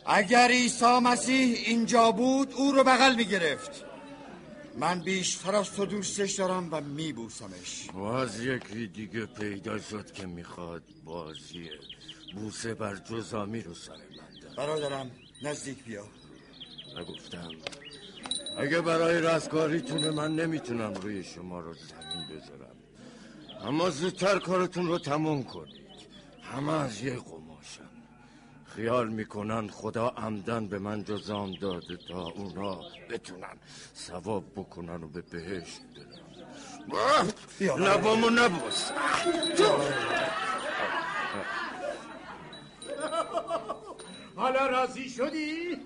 اگر 0.05 0.47
عیسی 0.47 0.99
مسیح 0.99 1.57
اینجا 1.65 2.11
بود 2.11 2.53
او 2.53 2.71
رو 2.71 2.83
بغل 2.83 3.15
می‌گرفت 3.15 3.85
من 4.77 4.99
بیشتر 4.99 5.55
از 5.55 5.71
تو 5.71 5.85
دوستش 5.85 6.31
دارم 6.31 6.67
و 6.71 6.81
میبوسمش 6.81 7.87
باز 7.93 8.39
یکی 8.39 8.87
دیگه 8.87 9.25
پیدا 9.25 9.79
شد 9.79 10.11
که 10.11 10.25
می‌خواد 10.25 10.83
بازی 11.05 11.69
بوسه 12.35 12.73
بر 12.73 12.95
جزامی 12.95 13.61
رو 13.61 13.73
سر 13.73 13.93
من 13.93 14.55
برادرم 14.57 15.11
نزدیک 15.41 15.83
بیا 15.83 16.03
نگفتم 16.97 17.49
اگه 18.57 18.81
برای 18.81 19.21
رستگاریتونه 19.21 20.11
من 20.11 20.35
نمی‌تونم 20.35 20.93
روی 20.93 21.23
شما 21.23 21.59
رو 21.59 21.73
زمین 21.73 22.27
بذارم. 22.27 22.75
اما 23.63 23.89
زودتر 23.89 24.39
کارتون 24.39 24.87
رو 24.87 24.99
تموم 24.99 25.43
کنید. 25.43 25.81
همه 26.43 26.73
از 26.73 27.01
یه 27.01 27.15
قماشن. 27.15 27.89
خیال 28.75 29.09
می‌کنن 29.09 29.67
خدا 29.67 30.07
عمدن 30.07 30.67
به 30.67 30.79
من 30.79 31.03
جزام 31.03 31.51
داده 31.55 31.97
تا 32.07 32.21
اونا 32.21 32.79
بتونن 33.09 33.57
ثواب 33.95 34.43
بکنن 34.55 35.03
و 35.03 35.07
به 35.07 35.21
بهشت 35.21 35.81
برن. 37.59 37.77
لبامو 37.79 38.29
نبوس 38.29 38.91
حالا 44.41 44.67
راضی 44.67 45.09
شدی؟ 45.09 45.77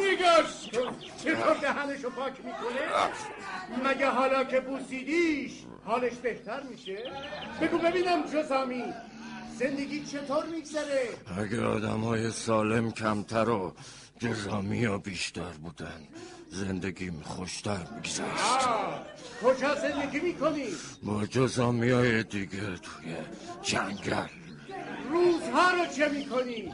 نگاش 0.00 0.70
کن 0.72 0.96
چطور 1.22 1.54
دهنشو 1.62 2.10
پاک 2.10 2.32
می‌کنه؟ 2.44 3.90
مگه 3.90 4.06
حالا 4.06 4.44
که 4.44 4.60
بوسیدیش 4.60 5.52
حالش 5.84 6.12
بهتر 6.12 6.62
میشه؟ 6.62 6.98
بگو 7.60 7.78
ببینم 7.78 8.22
جزامی 8.22 8.84
زندگی 9.58 10.04
چطور 10.04 10.46
میگذره؟ 10.46 11.08
اگه 11.38 11.64
آدم 11.64 12.00
های 12.00 12.30
سالم 12.30 12.92
کمتر 12.92 13.48
و 13.48 13.72
جزامی 14.18 14.84
ها 14.84 14.98
بیشتر 14.98 15.52
بودن 15.62 16.08
زندگیم 16.50 17.22
خوشتر 17.24 17.86
میگذشت 17.94 18.68
کجا 19.42 19.74
زندگی 19.74 20.20
می‌کنی؟ 20.20 20.66
با 21.02 21.26
جزامی 21.26 21.90
های 21.90 22.22
دیگه 22.22 22.60
توی 22.60 23.14
جنگل 23.62 24.28
روزها 25.10 25.70
رو 25.70 25.86
چه 25.96 26.08
می‌کنی؟ 26.08 26.72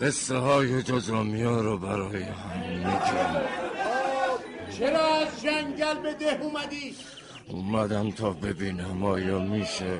قصه 0.00 0.36
های 0.36 0.82
جزامی 0.82 1.42
ها 1.42 1.60
رو 1.60 1.78
برای 1.78 2.22
هم 2.22 2.68
میگم 2.68 3.00
چرا 4.78 5.14
از 5.14 5.42
جنگل 5.42 5.94
به 6.02 6.14
ده 6.14 6.38
اومدی؟ 6.42 6.94
اومدم 7.48 8.10
تا 8.10 8.30
ببینم 8.30 9.04
آیا 9.04 9.38
میشه 9.38 9.98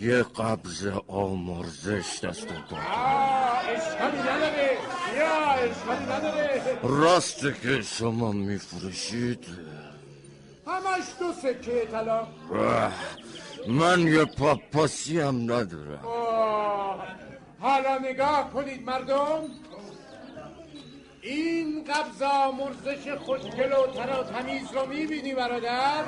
یه 0.00 0.22
قبض 0.22 0.88
آمرزش 1.08 2.24
دست 2.24 2.46
داد. 2.48 2.78
راسته 6.82 7.54
که 7.62 7.82
شما 7.82 8.32
میفروشید. 8.32 9.44
همش 10.66 11.04
دو 11.20 11.32
سکه 11.32 11.86
طلا. 11.92 12.26
من 13.68 14.00
یه 14.00 14.24
پاپاسی 14.24 15.20
هم 15.20 15.42
ندارم. 15.42 16.04
آه، 16.04 17.04
حالا 17.60 17.98
نگاه 17.98 18.50
کنید 18.50 18.86
مردم. 18.86 19.42
این 21.22 21.84
قبض 21.84 22.22
آمرزش 22.22 23.08
خوشگل 23.08 23.72
و 23.72 23.86
تمیز 24.24 24.72
رو 24.72 24.86
می‌بینی 24.86 25.34
برادر؟ 25.34 26.04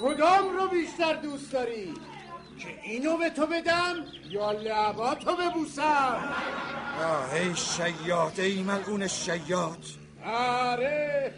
کدام 0.00 0.56
رو 0.56 0.68
بیشتر 0.68 1.14
دوست 1.14 1.52
داری؟ 1.52 1.94
که 2.58 2.68
اینو 2.82 3.16
به 3.16 3.30
تو 3.30 3.46
بدم 3.46 3.94
یا 4.28 4.52
لعبا 4.52 5.14
تو 5.14 5.36
ببوسم؟ 5.36 6.34
آه 7.04 7.34
ای 7.34 7.56
شیاد 7.56 8.40
ای 8.40 8.62
ملعون 8.62 9.08
شیاد 9.08 9.84
آره 10.26 11.32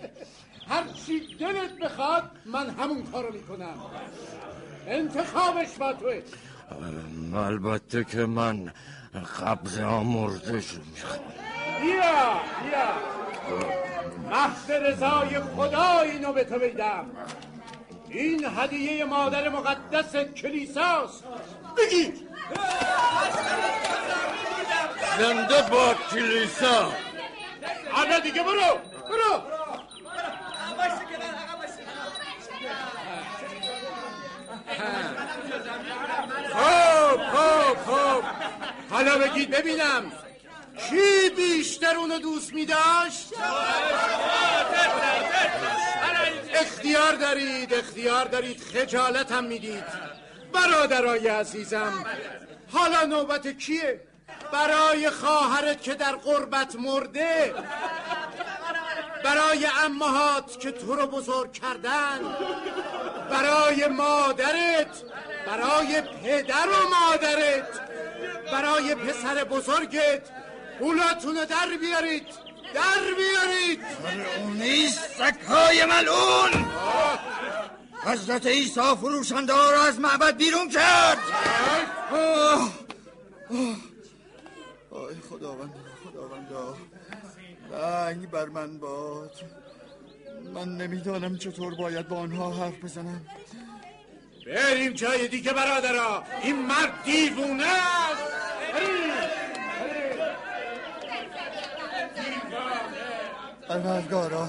هر 0.69 0.85
چی 1.07 1.37
دلت 1.41 1.79
بخواد 1.79 2.31
من 2.47 2.71
همون 2.71 3.03
کارو 3.13 3.33
می‌کنم. 3.33 3.79
انتخابش 4.87 5.75
با 5.79 5.93
توه. 5.93 6.23
البته 7.35 8.05
که 8.05 8.27
من 8.27 8.73
قبض 9.41 9.79
آمرزش 9.81 10.71
رو 10.71 10.83
می‌خوام. 10.95 11.21
بیا 11.81 12.41
بیا. 12.63 12.89
محض 14.31 14.71
رضای 14.71 15.41
خدا 15.41 16.01
اینو 16.01 16.33
به 16.33 16.45
تو 16.45 16.59
بیدم 16.59 17.07
این 18.09 18.47
هدیه 18.57 19.05
مادر 19.05 19.49
مقدس 19.49 20.17
کلیساست. 20.17 21.25
بگیر 21.77 22.13
زنده 25.19 25.63
با 25.71 25.95
کلیسا. 26.11 26.93
حالا 27.91 28.19
دیگه 28.21 28.43
برو 28.43 28.79
برو 29.11 29.43
خب 36.53 37.17
خب 37.33 37.77
خب 37.87 38.23
حالا 39.17 39.29
بگید 39.29 39.51
ببینم 39.51 40.13
کی 40.89 41.31
بیشتر 41.37 41.97
اونو 41.97 42.19
دوست 42.19 42.53
می 42.53 42.67
داشت؟ 42.67 43.33
اختیار 46.55 47.13
دارید 47.13 47.75
اختیار 47.75 48.25
دارید 48.25 48.61
خجالت 48.61 49.33
هم 49.33 49.45
می‌دید 49.45 49.85
برادرای 50.53 51.29
عزیزم 51.29 52.05
حالا 52.73 53.05
نوبت 53.05 53.59
کیه؟ 53.59 54.01
برای 54.53 55.11
خواهرت 55.11 55.83
که 55.83 55.95
در 55.95 56.13
قربت 56.13 56.75
مرده 56.75 57.55
برای 59.25 59.67
امهات 59.85 60.61
که 60.61 60.73
تو 60.73 60.97
رو 60.97 61.07
بزرگ 61.07 61.53
کردن 61.53 62.21
برای 63.31 63.87
مادرت 63.87 65.03
برای 65.47 66.01
پدر 66.01 66.69
و 66.69 66.89
مادرت 66.89 67.86
برای 68.53 68.95
پسر 68.95 69.45
بزرگت 69.45 70.23
پولاتونو 70.79 71.45
در 71.45 71.77
بیارید. 71.81 72.27
در 72.75 73.03
بیارید. 73.17 73.81
ملعونی 74.05 74.89
سکهای 74.89 75.85
ملعون. 75.85 76.67
حضرت 78.05 78.47
عیسی 78.47 78.81
فروشنده 79.01 79.53
ها 79.53 79.71
را 79.71 79.83
از 79.83 80.01
معبد 80.01 80.37
بیرون 80.37 80.69
کرد. 80.69 81.19
آه. 82.13 82.19
آه. 82.19 82.73
آی 84.91 85.15
خداوند 85.31 85.75
خداوندا. 86.05 86.77
رنگ 87.73 88.31
بر 88.31 88.45
من 88.45 88.79
باد. 88.79 89.33
من 90.55 90.69
نمی‌دانم 90.69 91.39
چطور 91.39 91.75
باید 91.75 92.09
با 92.09 92.17
آنها 92.17 92.51
حرف 92.51 92.85
بزنم. 92.85 93.27
بریم 94.47 94.93
جای 94.93 95.29
دیگه 95.29 95.53
برادرا. 95.53 96.25
این 96.43 96.57
مرد 96.57 96.93
دیوونه 97.05 97.65
است. 97.65 98.23
پروردگارا 103.69 104.49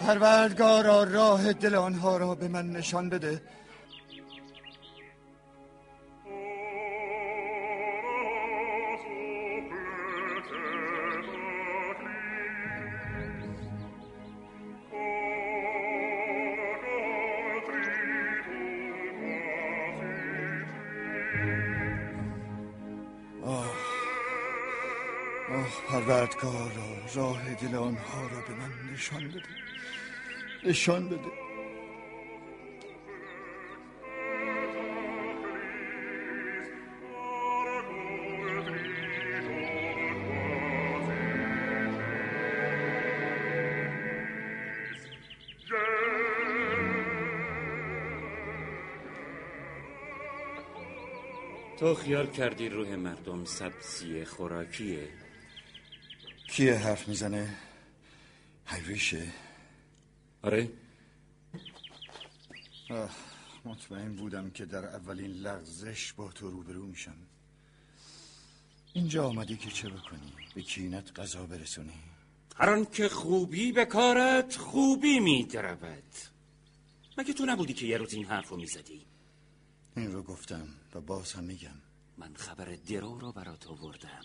پروردگارا 0.00 1.02
راه 1.02 1.52
دل 1.52 1.74
آنها 1.74 2.16
را 2.16 2.34
به 2.34 2.48
من 2.48 2.70
نشان 2.70 3.08
بده. 3.08 3.42
پروردگارا 26.02 27.06
راه 27.14 27.54
دل 27.54 27.74
آنها 27.74 28.22
را 28.22 28.40
به 28.48 28.54
من 28.54 28.92
نشان 28.92 29.28
بده. 29.28 29.42
نشان 30.64 31.08
بده. 31.08 31.18
تو 51.78 51.94
خیال 51.94 52.26
کردی 52.26 52.68
روح 52.68 52.94
مردم 52.94 53.44
سبزی 53.44 54.24
خوراکیه؟ 54.24 55.08
کیه 56.52 56.74
حرف 56.74 57.08
می‌زنه؟ 57.08 57.56
حیریشه 58.66 59.32
آره 60.42 60.72
مطمئن 63.64 64.16
بودم 64.16 64.50
که 64.50 64.64
در 64.64 64.84
اولین 64.84 65.30
لغزش 65.30 66.12
با 66.12 66.32
تو 66.32 66.50
روبرو 66.50 66.86
میشم 66.86 67.16
اینجا 68.92 69.28
آمدی 69.28 69.56
که 69.56 69.70
چه 69.70 69.88
بکنی؟ 69.88 70.32
به 70.54 70.62
کینت 70.62 71.18
غذا 71.18 71.46
برسونی؟ 71.46 72.00
هر 72.56 72.84
که 72.84 73.08
خوبی 73.08 73.72
به 73.72 73.84
کارت 73.84 74.56
خوبی 74.56 75.20
میدرود 75.20 76.14
مگه 77.18 77.32
تو 77.32 77.46
نبودی 77.46 77.72
که 77.72 77.86
یه 77.86 77.96
روز 77.96 78.14
این 78.14 78.24
حرف 78.24 78.48
رو 78.48 78.56
می‌زدی؟ 78.56 79.06
این 79.96 80.12
رو 80.12 80.22
گفتم 80.22 80.68
و 80.94 81.00
باز 81.00 81.32
هم 81.32 81.44
میگم 81.44 81.80
من 82.18 82.34
خبر 82.34 82.78
درو 82.88 83.18
رو 83.18 83.32
برات 83.32 83.66
آوردم 83.66 84.22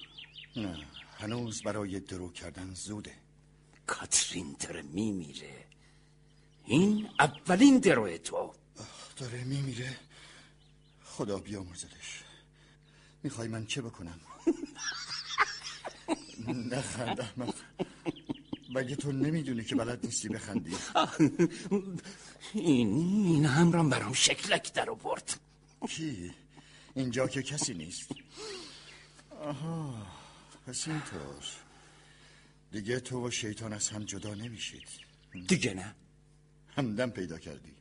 نه. 0.57 0.77
هنوز 1.19 1.63
برای 1.63 1.99
درو 1.99 2.31
کردن 2.31 2.73
زوده. 2.73 3.13
کاترین 3.87 4.55
داره 4.59 4.81
میمیره. 4.81 5.65
این 6.65 7.09
اولین 7.19 7.77
درو 7.77 8.17
تو. 8.17 8.53
داره 9.17 9.43
میمیره. 9.43 9.97
خدا 11.03 11.37
بیامرزدش. 11.37 12.23
می‌خوای 13.23 13.47
من 13.47 13.65
چه 13.65 13.81
بکنم؟ 13.81 14.19
نخند 16.71 17.21
احمق 17.21 17.55
مگه 18.69 18.95
تو 18.95 19.11
نمی‌دونی 19.11 19.63
که 19.63 19.75
بلد 19.75 20.05
نیستی 20.05 20.29
بخندی؟ 20.29 20.75
این 22.53 22.97
این 23.25 23.45
همرام 23.45 23.89
برام 23.89 24.13
شکلک 24.13 24.73
در 24.73 24.89
آورد. 24.89 25.39
کی؟ 25.89 26.33
اینجا 26.95 27.27
که 27.27 27.43
کسی 27.43 27.73
نیست. 27.73 28.11
آها. 29.41 30.07
پس 30.67 30.87
اینطور. 30.87 31.45
دیگه 32.71 32.99
تو 32.99 33.27
و 33.27 33.31
شیطان 33.31 33.73
از 33.73 33.89
هم 33.89 34.03
جدا 34.03 34.33
نمیشید. 34.33 34.87
دیگه 35.47 35.73
نه. 35.73 35.95
همدم 36.77 37.09
پیدا 37.09 37.39
کردی. 37.39 37.73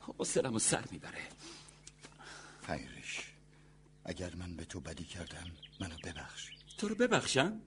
حوصلمو 0.00 0.58
سر 0.58 0.84
می‌بره. 0.90 1.20
خیرش. 2.66 3.20
اگر 4.04 4.34
من 4.34 4.56
به 4.56 4.64
تو 4.64 4.80
بدی 4.80 5.04
کردم 5.04 5.50
منو 5.80 5.96
ببخش. 6.04 6.50
تو 6.78 6.88
رو 6.88 6.94
ببخشم؟ 6.94 7.60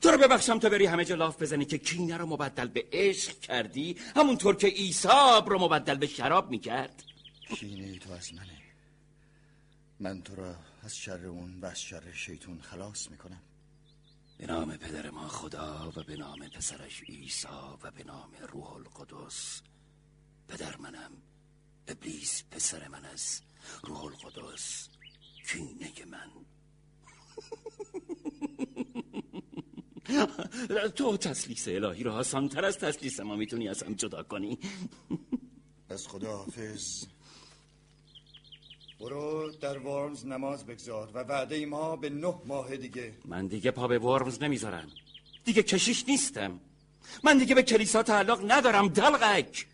تو 0.00 0.10
رو 0.10 0.18
ببخشم 0.18 0.58
تا 0.58 0.68
بری 0.68 0.86
همه 0.86 1.04
جا 1.04 1.14
لاف 1.14 1.42
بزنی 1.42 1.64
که 1.64 1.78
کینه 1.78 2.16
رو 2.16 2.26
مبدل 2.26 2.68
به 2.68 2.86
عشق 2.92 3.40
کردی 3.40 3.96
همونطور 4.16 4.56
که 4.56 4.66
ایساب 4.66 5.50
رو 5.50 5.58
مبدل 5.58 5.94
به 5.94 6.06
شراب 6.06 6.50
می‌کرد. 6.50 7.02
کینه 7.48 7.98
تو 7.98 8.12
از 8.12 8.34
منه. 8.34 8.58
من 10.00 10.22
تو 10.22 10.34
را 10.34 10.56
از 10.84 10.96
شر 10.96 11.26
اون 11.26 11.60
و 11.60 11.66
از 11.66 11.82
شر 11.82 12.12
شیطون 12.12 12.60
خلاص 12.60 13.10
می‌کنم. 13.10 13.42
به 14.38 14.46
نام 14.46 14.76
پدر 14.76 15.10
ما 15.10 15.28
خدا 15.28 15.92
و 15.96 16.02
به 16.02 16.16
نام 16.16 16.48
پسرش 16.48 17.02
عیسی 17.02 17.48
و 17.82 17.90
به 17.90 18.04
نام 18.04 18.30
روح 18.52 18.72
القدس. 18.72 19.62
پدر 20.48 20.76
منم 20.76 21.10
ابلیس 21.88 22.44
پسر 22.50 22.88
من 22.88 23.04
است. 23.04 23.44
روح 23.82 24.04
القدس 24.04 24.88
کینه 25.46 25.92
من. 26.10 26.30
تو 30.96 31.16
تسلیس 31.16 31.68
الهی 31.68 32.02
رو 32.02 32.12
آسانتر 32.12 32.64
از 32.64 32.78
تسلیس 32.78 33.20
ما 33.20 33.36
می‌تونی 33.36 33.68
از 33.68 33.82
هم 33.82 33.94
جدا 33.94 34.22
کنی. 34.22 34.58
از 35.88 36.08
خدا 36.08 36.36
حافظ 36.36 37.06
برو 39.00 39.50
در 39.60 39.78
ورمز 39.78 40.26
نماز 40.26 40.66
بگذار 40.66 41.10
و 41.14 41.18
وعده 41.18 41.66
ما 41.66 41.96
به 41.96 42.10
نه 42.10 42.34
ماه 42.44 42.76
دیگه. 42.76 43.14
من 43.24 43.46
دیگه 43.46 43.70
پا 43.70 43.88
به 43.88 43.98
ورمز 43.98 44.42
نمی‌ذارم. 44.42 44.88
دیگه 45.44 45.62
کشیش 45.62 46.04
نیستم. 46.08 46.60
من 47.24 47.38
دیگه 47.38 47.54
به 47.54 47.62
کلیسا 47.62 48.02
تعلق 48.02 48.52
ندارم 48.52 48.88
دلغک. 48.88 49.66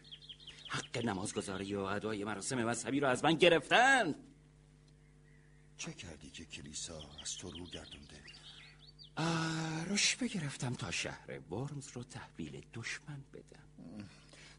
حق 0.69 1.05
نمازگذاری 1.05 1.75
و 1.75 1.81
ادای 1.81 2.25
مراسم 2.25 2.65
مذهبی 2.65 3.01
رو 3.01 3.09
از 3.09 3.25
من 3.25 3.35
گرفتن. 3.35 4.15
چه 5.79 5.93
کردی 5.93 6.31
که 6.31 6.45
کلیسا 6.45 7.03
از 7.23 7.37
تو 7.37 7.51
رو 7.51 7.67
گردونده؟ 7.67 8.21
رشبه 9.91 10.29
گرفتم 10.29 10.75
تا 10.75 10.91
شهر 10.91 11.39
ورمز 11.51 11.89
رو 11.95 12.03
تحویل 12.03 12.63
دشمن 12.75 13.21
بدم. 13.33 14.07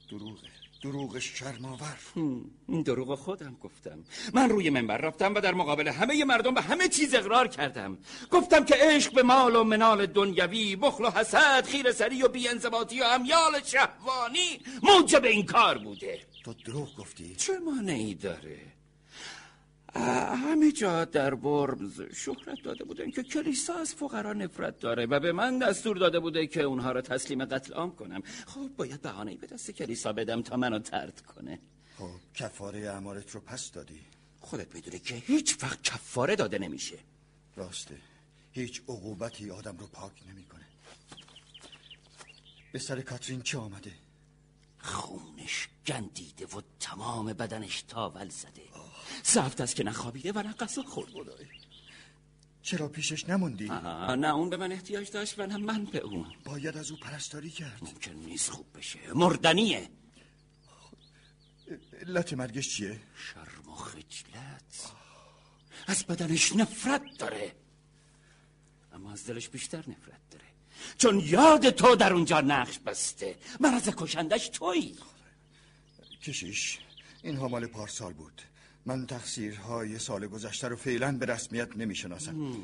دروغه. 0.10 0.50
دروغ 0.81 1.19
شرماور 1.19 1.97
این 2.67 2.81
دروغ 2.81 3.15
خودم 3.15 3.57
گفتم. 3.63 4.03
من 4.33 4.49
روی 4.49 4.69
منبر 4.69 4.97
رفتم 4.97 5.35
و 5.35 5.41
در 5.41 5.53
مقابل 5.53 5.87
همه 5.87 6.25
مردم 6.25 6.53
به 6.53 6.61
همه 6.61 6.87
چیز 6.87 7.15
اقرار 7.15 7.47
کردم. 7.47 7.97
گفتم 8.31 8.65
که 8.65 8.75
عشق 8.77 9.13
به 9.13 9.23
مال 9.23 9.55
و 9.55 9.63
منال 9.63 10.05
دنیوی 10.05 10.75
بخل 10.75 11.05
و 11.05 11.09
حسد 11.09 11.65
خیر 11.65 11.91
سری 11.91 12.23
و 12.23 12.27
بیانضباطی 12.27 13.01
و 13.01 13.03
امیال 13.03 13.63
شهوانی 13.65 14.59
موجب 14.83 15.25
این 15.25 15.45
کار 15.45 15.77
بوده. 15.77 16.19
تو 16.43 16.53
دروغ 16.53 16.95
گفتی؟ 16.95 17.35
چه 17.35 17.59
مانعی 17.59 18.15
داره؟ 18.15 18.70
همه 19.95 20.71
جا 20.71 21.06
در 21.06 21.36
برمز 21.36 22.01
شهرت 22.01 22.62
داده 22.63 22.84
بودن 22.84 23.12
که 23.12 23.23
کلیسا 23.23 23.73
از 23.73 23.93
فقرا 23.93 24.34
نفرت 24.34 24.80
داره 24.80 25.06
و 25.06 25.19
به 25.19 25.32
من 25.32 25.60
دستور 25.60 25.97
داده 25.97 26.19
بوده 26.19 26.47
که 26.47 26.62
اونها 26.62 26.91
رو 26.91 27.01
تسلیم 27.01 27.45
قتل 27.45 27.73
عام 27.73 27.95
کنم. 27.95 28.21
خب 28.47 28.69
باید 28.77 29.01
بهانه‌ای 29.01 29.38
به 29.38 29.47
دست 29.47 29.71
کلیسا 29.71 30.13
بدم 30.13 30.41
تا 30.41 30.58
منو 30.58 30.80
ترد 30.80 31.21
کنه. 31.21 31.60
خب 31.97 32.10
کفاره 32.36 32.80
اعمالت 32.80 33.32
رو 33.32 33.39
پس 33.39 33.71
دادی. 33.71 34.01
خودت 34.39 34.75
می‌دونی 34.75 34.99
که 34.99 35.15
هیچ 35.15 35.63
وقت 35.63 35.82
کفاره 35.84 36.36
داده 36.36 36.58
نمیشه. 36.58 36.97
راسته. 37.56 37.97
هیچ 38.51 38.82
عقوبتی 38.88 39.51
آدم 39.51 39.77
رو 39.77 39.88
پاک 39.88 40.12
نمی‌کنه. 40.30 40.65
به 42.71 42.80
سر 42.80 43.01
کاترین 43.01 43.41
چه 43.41 43.58
آمده؟ 43.58 43.91
خونش 44.77 45.67
گندیده 45.88 46.45
و 46.45 46.62
تمام 46.80 47.34
بدنش 47.34 47.82
تاول 47.82 48.30
زده. 48.30 48.70
سفت 49.24 49.62
است 49.62 49.76
که 49.76 49.84
نخوابیده 49.84 50.32
و 50.32 50.39
نه 50.39 50.54
غذا 50.54 50.84
خورد. 50.84 51.10
چرا 52.62 52.88
پیشش 52.88 53.30
نموندی؟ 53.30 53.67
نه 53.67 54.28
اون 54.28 54.50
به 54.50 54.58
من 54.58 54.71
احتیاج 54.71 55.12
داشت 55.12 55.39
و 55.39 55.45
نه 55.45 55.58
من 55.58 55.86
به 55.86 56.00
اون. 56.00 56.26
باید 56.45 56.78
از 56.78 56.91
او 56.91 56.97
پرستاری 56.97 57.50
کرد. 57.50 57.80
ممکن 57.82 58.12
نیست 58.12 58.50
خوب 58.50 58.78
بشه. 58.78 59.00
مردنیه. 59.13 59.89
علت 62.02 62.34
مرگش 62.34 62.69
چیه؟ 62.69 63.00
شرم 63.15 63.69
و 63.69 63.76
خجلت. 63.76 64.91
از 65.88 66.06
بدنش 66.06 66.56
نفرت 66.56 67.02
داره. 67.19 67.56
اما 68.93 69.12
از 69.12 69.26
دلش 69.26 69.50
بیشتر 69.50 69.78
نفرت 69.78 70.30
داره. 70.32 70.45
چون 70.97 71.19
یاد 71.19 71.69
تو 71.69 71.95
در 71.95 72.13
اونجا 72.13 72.41
نقش 72.41 72.80
بسته. 72.80 73.36
من 73.60 73.74
از 73.74 73.89
کشندش 73.89 74.50
توی 74.50 74.97
کشیش 76.24 76.80
این 77.24 77.38
مال 77.38 77.65
پارسال 77.65 78.13
بود. 78.13 78.41
من 78.85 79.05
تقصیرهای 79.05 79.99
سال 79.99 80.27
گذشته 80.27 80.67
رو 80.67 80.75
فعلا 80.75 81.17
به 81.17 81.25
رسمیت 81.25 81.77
نمی‌شناسم. 81.77 82.57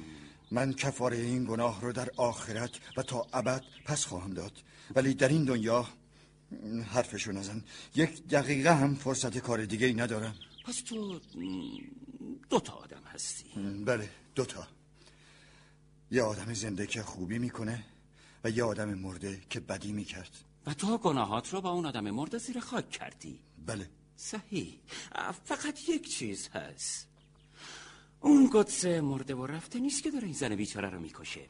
من 0.52 0.74
کفاره 0.74 1.18
این 1.18 1.46
گناه 1.46 1.82
رو 1.82 1.94
در 1.94 2.10
آخرت 2.18 2.72
و 2.98 3.04
تا 3.04 3.28
ابد 3.34 3.64
پس 3.86 4.06
خواهم 4.06 4.34
داد. 4.34 4.52
ولی 4.96 5.14
در 5.14 5.28
این 5.28 5.46
دنیا 5.46 5.88
حرفشو 6.88 7.32
نزن. 7.32 7.64
یک 7.96 8.28
دقیقه 8.28 8.76
هم 8.76 8.96
فرصت 8.96 9.38
کار 9.38 9.66
دیگه 9.66 9.88
ای 9.88 9.94
ندارم. 9.94 10.36
پس 10.66 10.82
تو 10.82 11.20
دو 12.50 12.60
تا 12.60 12.74
آدم 12.74 13.02
هستی. 13.14 13.46
بله 13.86 14.10
دوتا 14.36 14.68
یه 16.12 16.22
آدم 16.22 16.54
زنده 16.54 16.88
که 16.88 17.04
خوبی 17.04 17.40
می‌کنه 17.40 17.84
و 18.44 18.50
یه 18.50 18.64
آدم 18.64 18.94
مرده 18.94 19.42
که 19.50 19.60
بدی 19.60 19.92
می‌کرد. 19.92 20.32
و 20.66 20.74
تو 20.74 20.98
گناهات 20.98 21.54
رو 21.54 21.62
با 21.62 21.70
اون 21.70 21.86
آدم 21.86 22.10
مرده 22.10 22.38
زیر 22.38 22.60
خاک 22.60 22.90
کردی. 22.90 23.40
بله. 23.66 23.90
صحیح. 24.18 24.80
فقط 25.44 25.90
یک 25.90 26.10
چیز 26.10 26.48
هست. 26.48 27.08
اون 28.22 28.50
قدس 28.54 28.86
مرده 28.86 29.36
و 29.36 29.46
رفته 29.46 29.80
نیست 29.80 30.04
که 30.04 30.12
داره 30.12 30.24
این 30.24 30.34
زن 30.34 30.56
بیچاره 30.56 30.90
رو 30.90 31.00
می‌کشه. 31.00 31.50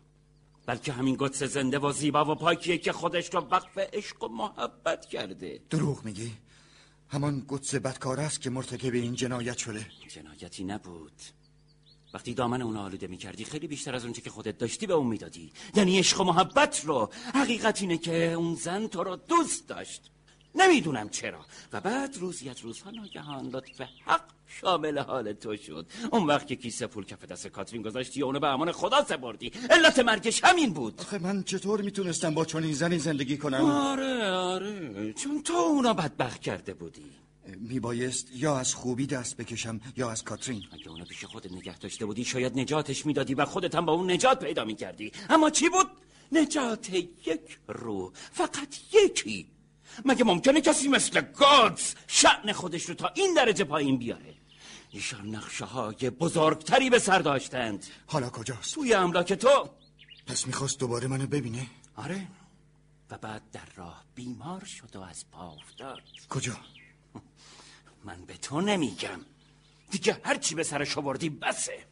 بلکه 0.66 0.94
همین 0.94 1.18
قدس 1.20 1.44
زنده 1.44 1.80
و 1.80 1.92
زیبا 1.92 2.32
و 2.32 2.36
پاکیه 2.36 2.78
که 2.78 2.92
خودش 2.92 3.34
رو 3.34 3.40
وقف 3.40 3.78
عشق 3.78 4.24
و 4.24 4.28
محبت 4.28 5.06
کرده. 5.06 5.62
دروغ 5.70 6.06
میگی؟ 6.06 6.32
همان 7.10 7.46
قدس 7.50 7.76
بدکار 7.76 8.20
است 8.20 8.42
که 8.42 8.50
مرتکب 8.50 8.94
این 8.94 9.14
جنایت 9.14 9.58
شده. 9.58 9.88
جنایتی 10.08 10.64
نبود. 10.64 11.22
وقتی 12.14 12.34
دامن 12.34 12.62
اون 12.62 12.78
آلوده 12.78 13.08
می‌کردی 13.08 13.46
خیلی 13.46 13.68
بیشتر 13.68 13.96
از 13.96 14.04
اونچه 14.04 14.22
که 14.22 14.30
خودت 14.30 14.58
داشتی 14.58 14.88
به 14.88 14.94
اون 14.94 15.08
می‌دادی. 15.08 15.52
یعنی 15.76 16.00
عشق 16.00 16.22
و 16.22 16.24
محبت 16.24 16.86
رو. 16.86 17.10
حقیقت 17.34 17.82
اینه 17.82 17.98
که 17.98 18.34
اون 18.34 18.56
زن 18.56 18.88
تو 18.88 19.04
رو 19.04 19.16
دوست 19.16 19.68
داشت. 19.68 20.12
نمی‌دونم 20.58 21.10
چرا. 21.10 21.46
و 21.74 21.82
بعد 21.82 22.18
روزیت 22.18 22.62
روزها 22.62 22.92
ناگهان 22.92 23.50
لطف 23.50 23.82
حق 24.06 24.24
شامل 24.48 24.98
حال 24.98 25.34
تو 25.34 25.58
شد. 25.58 25.86
اون 26.12 26.24
وقت 26.26 26.48
که 26.48 26.56
کیسه 26.56 26.88
پول 26.88 27.06
کف 27.06 27.26
دست 27.26 27.48
کاترین 27.48 27.82
گذاشتی 27.82 28.22
اونو 28.22 28.40
به 28.40 28.48
امان 28.48 28.72
خدا 28.72 29.06
سپردی. 29.06 29.52
علت 29.70 30.00
مرگش 30.00 30.44
همین 30.44 30.74
بود. 30.74 31.02
آخه 31.02 31.20
من 31.20 31.44
چطور 31.44 31.82
می‌تونستم 31.82 32.34
با 32.34 32.46
چنین 32.46 32.74
زنی 32.74 33.00
زندگی 33.00 33.38
کنم؟ 33.38 33.66
آره 33.66 34.30
آره. 34.30 35.14
چون 35.14 35.44
تو 35.44 35.54
اونا 35.54 35.94
بدبخت 35.94 36.42
کرده 36.42 36.74
بودی. 36.74 37.12
میبایست 37.60 38.28
یا 38.36 38.58
از 38.58 38.76
خوبی 38.76 39.08
دست 39.08 39.38
بکشم 39.38 39.82
یا 39.98 40.12
از 40.12 40.24
کاترین. 40.24 40.64
اگه 40.72 40.90
اونو 40.90 41.06
پیش 41.06 41.26
خودت 41.26 41.52
نگه 41.52 41.78
داشته 41.78 42.06
بودی 42.06 42.26
شاید 42.26 42.60
نجاتش 42.60 43.06
می‌دادی 43.06 43.34
و 43.34 43.46
خودت 43.46 43.76
هم 43.76 43.86
با 43.86 43.94
اون 43.94 44.12
نجات 44.12 44.44
پیدا 44.46 44.66
می‌کردی. 44.66 45.12
اما 45.30 45.50
چی 45.50 45.70
بود؟ 45.70 45.88
نجات 46.32 46.94
یک 46.94 47.60
رو 47.68 48.12
فقط 48.32 48.76
یکی. 48.94 49.57
مگه 50.06 50.24
ممکنه 50.24 50.62
کسی 50.62 50.88
مثل 50.88 51.22
گادز 51.22 51.96
شعن 52.08 52.52
خودش 52.52 52.84
رو 52.84 52.96
تا 52.96 53.08
این 53.16 53.34
درجه 53.34 53.64
پایین 53.64 53.98
بیاره؟ 53.98 54.34
ایشان 54.92 55.36
نقشه 55.36 55.66
های 55.66 56.10
بزرگتری 56.10 56.90
به 56.90 57.00
سر 57.00 57.20
داشتند. 57.20 57.86
حالا 58.08 58.30
کجاست؟ 58.30 58.74
توی 58.74 58.94
املاک 58.94 59.34
تو. 59.34 59.70
پس 60.28 60.48
می‌خواست 60.48 60.80
دوباره 60.80 61.08
منو 61.08 61.28
ببینه؟ 61.28 61.68
آره. 61.96 62.28
و 63.10 63.18
بعد 63.18 63.42
در 63.52 63.68
راه 63.76 64.04
بیمار 64.16 64.66
شد 64.66 64.96
و 64.96 65.02
از 65.02 65.26
پا 65.32 65.52
افتاد. 65.52 66.02
کجا؟ 66.30 66.58
من 68.04 68.26
به 68.26 68.38
تو 68.38 68.62
نمیگم. 68.62 69.20
دیگه 69.92 70.22
هرچی 70.24 70.56
به 70.56 70.64
سرش 70.64 70.98
آوردی 70.98 71.30
بسه. 71.30 71.86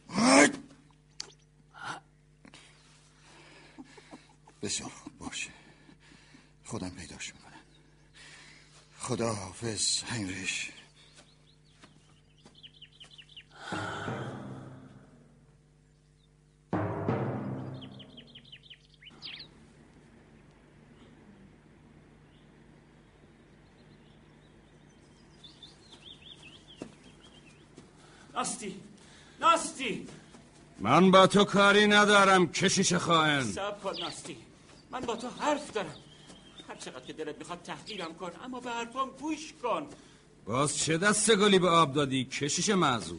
بسیار 4.62 4.90
باشه. 5.18 5.50
خودم 6.64 6.90
پیداش 6.90 7.34
می‌کنم 7.34 7.45
خدا 9.06 9.34
حافظ 9.34 10.02
هنریش 10.02 10.70
ناستی 28.34 28.80
ناستی. 29.40 30.08
من 30.78 31.10
با 31.10 31.26
تو 31.26 31.44
کاری 31.44 31.86
ندارم 31.86 32.52
کشیش 32.52 32.92
خواهن 32.92 33.42
سب 33.42 33.82
کن 33.82 33.92
ناستی. 34.00 34.36
من 34.90 35.00
با 35.00 35.16
تو 35.16 35.28
حرف 35.28 35.72
دارم. 35.72 36.05
چقدر 36.78 37.04
که 37.06 37.12
دلت 37.12 37.38
می‌خواد 37.38 37.62
تحقیرم 37.62 38.14
کن. 38.14 38.30
اما 38.44 38.60
به 38.60 38.70
حرفام 38.70 39.10
گوش 39.10 39.52
کن. 39.62 39.86
باز 40.44 40.78
چه 40.78 40.98
دست 40.98 41.36
گلی 41.36 41.58
به 41.58 41.68
آب 41.68 41.92
دادی 41.92 42.24
کشیش 42.24 42.70
معذور؟ 42.70 43.18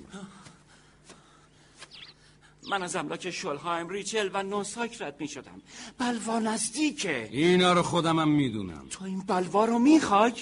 من 2.69 2.83
از 2.83 2.95
املاک 2.95 3.31
شلهایم 3.31 3.89
ریچل 3.89 4.29
و 4.33 4.43
نوساک 4.43 5.01
رد 5.01 5.15
می 5.19 5.27
شدم 5.27 5.61
بلوا 5.97 6.39
نزدیکه. 6.39 7.29
اینا 7.31 7.73
رو 7.73 7.81
خودمم 7.81 8.29
می‌دونم. 8.29 8.85
تو 8.89 9.05
این 9.05 9.19
بلوا 9.19 9.65
رو 9.65 9.79
می‌خوای؟ 9.79 10.33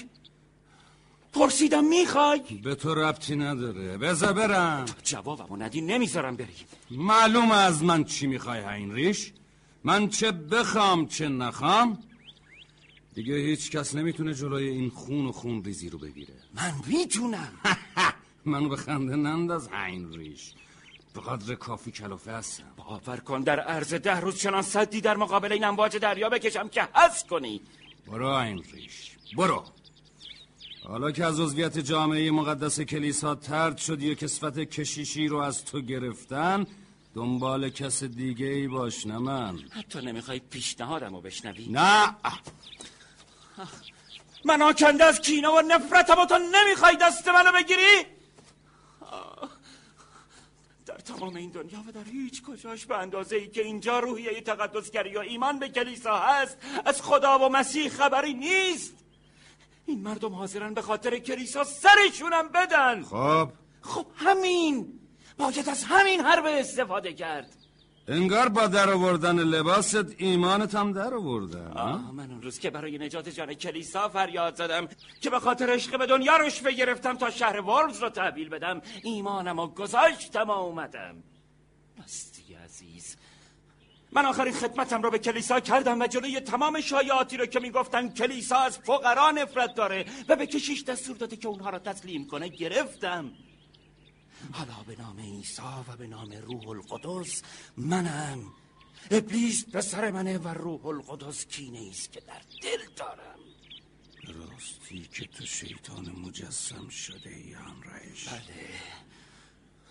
پرسیدم 1.33 1.85
می‌خوای؟ 1.85 2.39
به 2.63 2.75
تو 2.75 2.95
ربطی 2.95 3.35
نداره. 3.35 3.97
بذار 3.97 4.33
برم. 4.33 4.85
جوابمو 5.03 5.57
ندی 5.57 5.81
نمی‌ذارم 5.81 6.35
بری. 6.35 6.53
معلومه 6.91 7.51
از 7.51 7.83
من 7.83 8.03
چی 8.03 8.27
می‌خوای 8.27 8.61
هینریش؟ 8.69 9.31
من 9.83 10.09
چه 10.09 10.31
بخوام 10.31 11.07
چه 11.07 11.27
نخوام؟ 11.27 12.03
دیگه 13.15 13.35
هیچ 13.35 13.71
کس 13.71 13.95
نمی‌تونه 13.95 14.33
جلوی 14.33 14.67
این 14.67 14.89
خون 14.89 15.25
و 15.25 15.31
خون 15.31 15.63
ریزی 15.63 15.89
رو 15.89 15.99
بگیره. 15.99 16.33
من 16.53 16.73
می‌تونم. 16.87 17.51
منو 18.45 18.69
به 18.69 18.75
خنده 18.75 19.15
ننداز 19.15 19.69
هینریش 19.73 20.53
به 21.13 21.21
قدر 21.21 21.55
کافی 21.55 21.91
کلافه 21.91 22.31
هستم. 22.31 22.63
باور 22.77 23.17
کن 23.17 23.41
در 23.41 23.59
عرض 23.59 23.93
ده 23.93 24.19
روز 24.19 24.39
چنان 24.39 24.61
سدی 24.61 25.01
در 25.01 25.17
مقابل 25.17 25.51
این 25.51 25.63
امواج 25.63 25.97
دریا 25.97 26.29
بکشم 26.29 26.67
که 26.69 26.87
حس 26.93 27.23
کنی. 27.25 27.61
برو 28.07 28.39
هینریش 28.39 29.11
برو. 29.37 29.63
حالا 30.83 31.11
که 31.11 31.25
از 31.25 31.39
عضویت 31.39 31.79
جامعه 31.79 32.31
مقدس 32.31 32.81
کلیسا 32.81 33.35
طرد 33.35 33.77
شدی 33.77 34.11
و 34.11 34.13
کسوت 34.13 34.59
کشیشی 34.59 35.27
رو 35.27 35.37
از 35.37 35.65
تو 35.65 35.81
گرفتن 35.81 36.65
دنبال 37.15 37.69
کس 37.69 38.03
دیگه 38.03 38.45
ای 38.45 38.67
باش 38.67 39.07
نه 39.07 39.17
من. 39.17 39.59
حتی 39.71 40.01
نمی‌خوای 40.01 40.39
پیشنهادم 40.39 41.15
رو 41.15 41.21
بشنوی. 41.21 41.67
نه. 41.69 42.15
من 44.45 44.61
آکنده 44.61 45.03
از 45.03 45.21
کینه 45.21 45.47
و 45.47 45.61
نفرتم 45.67 46.19
و 46.19 46.25
تو 46.25 46.37
نمی‌خوای 46.37 46.95
دست 46.95 47.27
منو 47.27 47.51
بگیری؟ 47.51 48.05
در 50.85 50.95
تمام 50.95 51.35
این 51.35 51.49
دنیا 51.49 51.83
و 51.87 51.91
در 51.91 52.03
هیچ 52.03 52.43
کجاش 52.43 52.85
به 52.85 52.97
اندازه 52.97 53.35
ای 53.35 53.47
که 53.47 53.63
اینجا 53.63 53.99
روحیه 53.99 54.41
تقدسگری 54.41 55.15
و 55.15 55.19
ایمان 55.19 55.59
به 55.59 55.69
کلیسا 55.69 56.19
هست 56.19 56.57
از 56.85 57.01
خدا 57.01 57.39
و 57.39 57.49
مسیح 57.49 57.89
خبری 57.89 58.33
نیست. 58.33 58.93
این 59.85 60.01
مردم 60.01 60.33
حاضرن 60.33 60.73
به 60.73 60.81
خاطر 60.81 61.17
کلیسا 61.19 61.63
سرشونم 61.63 62.49
بدن. 62.49 63.03
خب. 63.03 63.49
خب 63.81 64.05
همین. 64.15 64.99
باید 65.37 65.69
از 65.69 65.83
همین 65.83 66.21
حرب 66.21 66.45
استفاده 66.45 67.13
کرد. 67.13 67.64
انگار 68.07 68.49
با 68.49 68.67
در 68.67 68.89
آوردن 68.89 69.39
لباست 69.39 70.05
ایمانت 70.17 70.75
هم 70.75 70.93
در 70.93 71.13
آورده 71.13 71.57
من 72.11 72.31
اون 72.31 72.41
روز 72.41 72.59
که 72.59 72.69
برای 72.69 72.97
نجات 72.97 73.29
جان 73.29 73.53
کلیسا 73.53 74.09
فریاد 74.09 74.55
زدم 74.55 74.87
که 75.21 75.29
به 75.29 75.39
خاطر 75.39 75.69
عشق 75.69 75.97
به 75.97 76.05
دنیا 76.05 76.37
روش 76.37 76.63
گرفتم 76.63 77.17
تا 77.17 77.29
شهر 77.29 77.61
ورلز 77.61 78.03
رو 78.03 78.09
تحویل 78.09 78.49
بدم 78.49 78.81
ایمانم 79.03 79.59
و 79.59 79.67
گذاشتم 79.67 80.47
و 80.47 80.51
اومدم. 80.51 81.23
بستی 82.03 82.55
عزیز. 82.65 83.17
من 84.11 84.25
آخرین 84.25 84.53
خدمتم 84.53 85.01
رو 85.01 85.11
به 85.11 85.19
کلیسا 85.19 85.59
کردم 85.59 86.01
و 86.01 86.07
جلوی 86.07 86.39
تمام 86.39 86.81
شایعاتی 86.81 87.37
رو 87.37 87.45
که 87.45 87.59
می‌گفتن 87.59 88.09
کلیسا 88.09 88.57
از 88.57 88.77
فقرا 88.77 89.31
نفرت 89.31 89.73
داره 89.75 90.05
و 90.27 90.35
به 90.35 90.47
کشیش 90.47 90.83
دستور 90.83 91.17
داده 91.17 91.35
که 91.35 91.47
اونها 91.47 91.69
را 91.69 91.79
تسلیم 91.79 92.27
کنه 92.27 92.47
گرفتم. 92.47 93.31
حالا 94.51 94.83
به 94.87 94.95
نام 94.95 95.19
عیسی 95.19 95.61
و 95.87 95.95
به 95.97 96.07
نام 96.07 96.31
روح 96.31 96.69
القدس 96.69 97.41
منم. 97.77 98.39
ابلیس 99.11 99.65
پسر 99.65 100.11
منه 100.11 100.37
و 100.37 100.47
روح 100.47 100.85
القدس 100.85 101.45
کینه 101.45 101.87
است 101.89 102.11
که 102.11 102.21
در 102.21 102.41
دل 102.61 102.93
دارم. 102.95 103.39
راستی 104.33 105.07
که 105.13 105.25
تو 105.25 105.45
شیطان 105.45 106.15
مجسم 106.25 106.89
شده 106.89 107.29
ای 107.29 107.53
همراهش. 107.53 108.27
بله. 108.27 108.69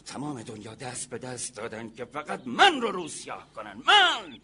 تمام 0.06 0.42
دنیا 0.42 0.74
دست 0.74 1.10
به 1.10 1.18
دست 1.18 1.56
دادن 1.56 1.90
که 1.90 2.04
فقط 2.04 2.46
من 2.46 2.80
رو 2.80 2.88
روسیاه 2.92 3.52
کنن. 3.52 3.82
من! 3.86 4.38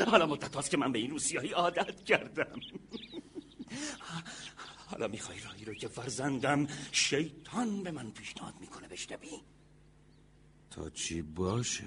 حالا 0.10 0.26
مدت 0.26 0.54
هاست 0.54 0.70
که 0.70 0.76
من 0.76 0.92
به 0.92 0.98
این 0.98 1.10
روسیاهی 1.10 1.48
عادت 1.52 2.04
کردم. 2.04 2.60
حالا 4.94 5.08
می‌خوای 5.08 5.40
راهی 5.40 5.64
رو 5.64 5.74
که 5.74 5.88
فرزندم 5.88 6.66
شیطان 6.92 7.82
به 7.82 7.90
من 7.90 8.10
پیشنهاد 8.10 8.54
می‌کنه 8.60 8.88
بشنوی؟ 8.88 9.40
تا 10.70 10.90
چی 10.90 11.22
باشه؟ 11.22 11.84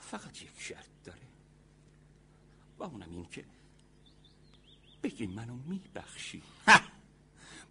فقط 0.00 0.42
یک 0.42 0.50
شرط 0.58 0.86
داره. 1.04 1.18
و 2.78 2.82
اونم 2.82 3.10
این 3.10 3.26
که 3.30 3.44
بگی 5.02 5.26
منو 5.26 5.54
میبخشی. 5.66 6.42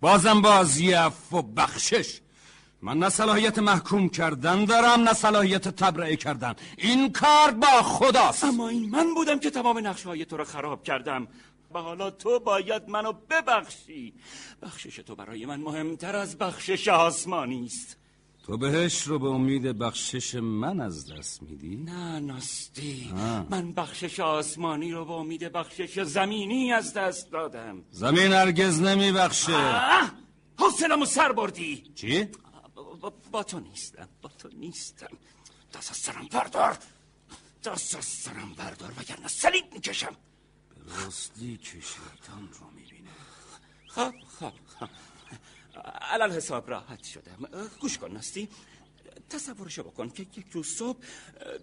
بازم 0.01 0.41
بازی 0.41 0.93
اف 0.93 1.33
و 1.33 1.41
بخشش. 1.41 2.19
من 2.81 2.97
نه 2.97 3.09
صلاحیت 3.09 3.59
محکوم 3.59 4.09
کردن 4.09 4.65
دارم 4.65 5.01
نه 5.01 5.13
صلاحیت 5.13 5.67
تبرئه 5.67 6.15
کردن. 6.15 6.55
این 6.77 7.11
کار 7.11 7.51
با 7.51 7.81
خداست. 7.83 8.43
اما 8.43 8.69
این 8.69 8.89
من 8.89 9.13
بودم 9.13 9.39
که 9.39 9.51
تمام 9.51 9.87
نقشه 9.87 10.09
های 10.09 10.25
تو 10.25 10.37
رو 10.37 10.43
خراب 10.43 10.83
کردم. 10.83 11.27
و 11.73 11.77
حالا 11.77 12.11
تو 12.11 12.39
باید 12.39 12.89
منو 12.89 13.13
ببخشی. 13.29 14.13
بخشش 14.61 14.95
تو 14.95 15.15
برای 15.15 15.45
من 15.45 15.59
مهمتر 15.59 16.15
از 16.15 16.37
بخشش 16.37 16.87
آسمانی 16.87 17.65
است. 17.65 17.97
تو 18.45 18.57
بهش 18.57 19.01
رو 19.01 19.19
به 19.19 19.27
امید 19.27 19.63
بخشش 19.63 20.35
من 20.35 20.79
از 20.79 21.11
دست 21.11 21.43
میدی؟ 21.43 21.75
نه 21.75 22.19
ناستی. 22.19 23.11
من 23.49 23.71
بخشش 23.71 24.19
آسمانی 24.19 24.91
رو 24.91 25.05
به 25.05 25.13
امید 25.13 25.43
بخشش 25.43 26.03
زمینی 26.03 26.73
از 26.73 26.93
دست 26.93 27.31
دادم. 27.31 27.83
زمین 27.91 28.33
هرگز 28.33 28.81
نمیبخشه. 28.81 29.81
حوصلمو 30.59 31.05
سر 31.05 31.31
بردی. 31.31 31.83
چی؟ 31.95 32.27
با, 32.75 33.13
با 33.31 33.43
تو 33.43 33.59
نیستم 33.59 34.09
با 34.21 34.29
تو 34.37 34.49
نیستم. 34.53 35.17
دست 35.73 35.91
از 35.91 35.97
سرم 35.97 36.27
بردار. 36.31 36.77
دست 37.63 37.95
از 37.95 38.05
سرم 38.05 38.53
بردار 38.57 38.91
وگرنه 38.97 39.27
سلیب 39.27 39.65
می‌کشم. 39.73 40.15
راستی 40.87 41.57
که 41.57 41.81
شیطان 41.81 42.49
رو 42.59 42.69
می‌بینه. 42.75 43.09
خب 43.87 44.13
خب 44.39 44.53
خب. 44.79 44.89
علال 46.01 46.31
حساب 46.31 46.69
راحت 46.69 47.03
شدم 47.03 47.47
گوش 47.79 47.97
کن 47.97 48.11
نستی 48.11 48.49
تصورشو 49.29 49.83
بکن 49.83 50.09
که 50.09 50.21
یک 50.21 50.45
روز 50.51 50.67
صبح 50.67 50.99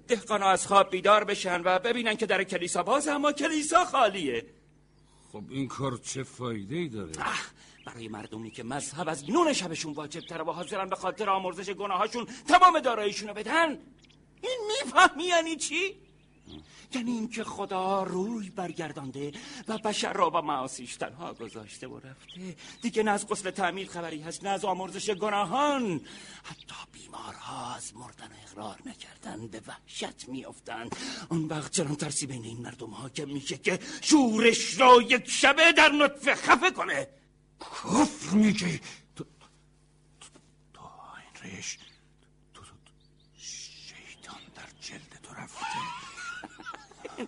دهقانا 0.09 0.49
از 0.49 0.67
خواب 0.67 0.91
بیدار 0.91 1.25
بشن 1.25 1.63
و 1.65 1.79
ببینن 1.79 2.17
که 2.17 2.27
در 2.27 2.45
کلیسا 2.45 2.83
باز 2.83 3.09
اما 3.09 3.33
کلیسا 3.33 3.85
خالیه. 3.85 4.47
خب 5.33 5.45
این 5.49 5.69
کار 5.69 5.99
چه 5.99 6.23
فایده 6.23 6.77
ای 6.77 6.89
داره؟ 6.89 7.13
برای 7.87 8.09
مردمی 8.09 8.51
که 8.51 8.63
مذهب 8.63 9.09
از 9.09 9.31
نون 9.31 9.53
شبشون 9.53 9.93
واجب 9.93 10.21
تره 10.21 10.45
و 10.45 10.51
حاضرن 10.51 10.89
به 10.89 10.97
خاطر 10.97 11.31
آمرزش 11.31 11.71
گناهاشون 11.71 12.27
تمام 12.49 12.81
داراییشونو 12.81 13.35
بدن. 13.35 13.79
این 14.43 14.59
می‌فهمی 14.69 15.25
یعنی 15.25 15.57
چی؟ 15.57 15.97
یعنی 16.95 17.11
اینکه 17.11 17.45
خدا 17.45 18.03
روی 18.03 18.51
برگردانده 18.51 19.33
و 19.69 19.79
بشر 19.79 20.13
را 20.13 20.31
با 20.31 20.41
معاصیش 20.41 20.97
تنها 20.97 21.35
گذاشته 21.35 21.89
و 21.89 21.99
رفته. 21.99 22.57
دیگه 22.83 23.03
نه 23.03 23.11
از 23.11 23.27
قسل 23.27 23.51
تعمیر 23.51 23.89
خبری 23.89 24.21
هست 24.23 24.45
نه 24.45 24.51
از 24.51 24.65
آمرزش 24.65 25.11
گناهان. 25.11 26.01
حتی 26.43 26.75
بیمارها 26.93 27.75
از 27.75 27.97
مردن 27.97 28.31
اقرار 28.47 28.79
نکردن 28.87 29.47
به 29.47 29.63
وحشت 29.67 30.29
میافتن. 30.29 30.89
اون 31.29 31.45
وقت 31.45 31.73
چرا 31.73 31.95
ترسی 31.95 32.27
بین 32.27 32.45
این 32.45 32.63
مردم 32.63 32.91
حاکم 32.91 33.29
میشه 33.29 33.59
که 33.59 33.79
شورش 34.01 34.81
را 34.81 35.03
یک 35.03 35.31
شبه 35.31 35.73
در 35.73 35.89
نطفه 35.89 36.35
خفه 36.35 36.71
کنه. 36.71 37.09
کفر 37.61 38.37
میگی. 38.37 38.81
تو 39.17 39.25
تو 40.73 40.81
این 41.43 41.53
ریش 41.53 41.79
تو 42.55 42.63
شیطان 43.39 44.41
در 44.55 44.69
جلد 44.81 45.21
تو 45.23 45.35
رفته 45.35 45.67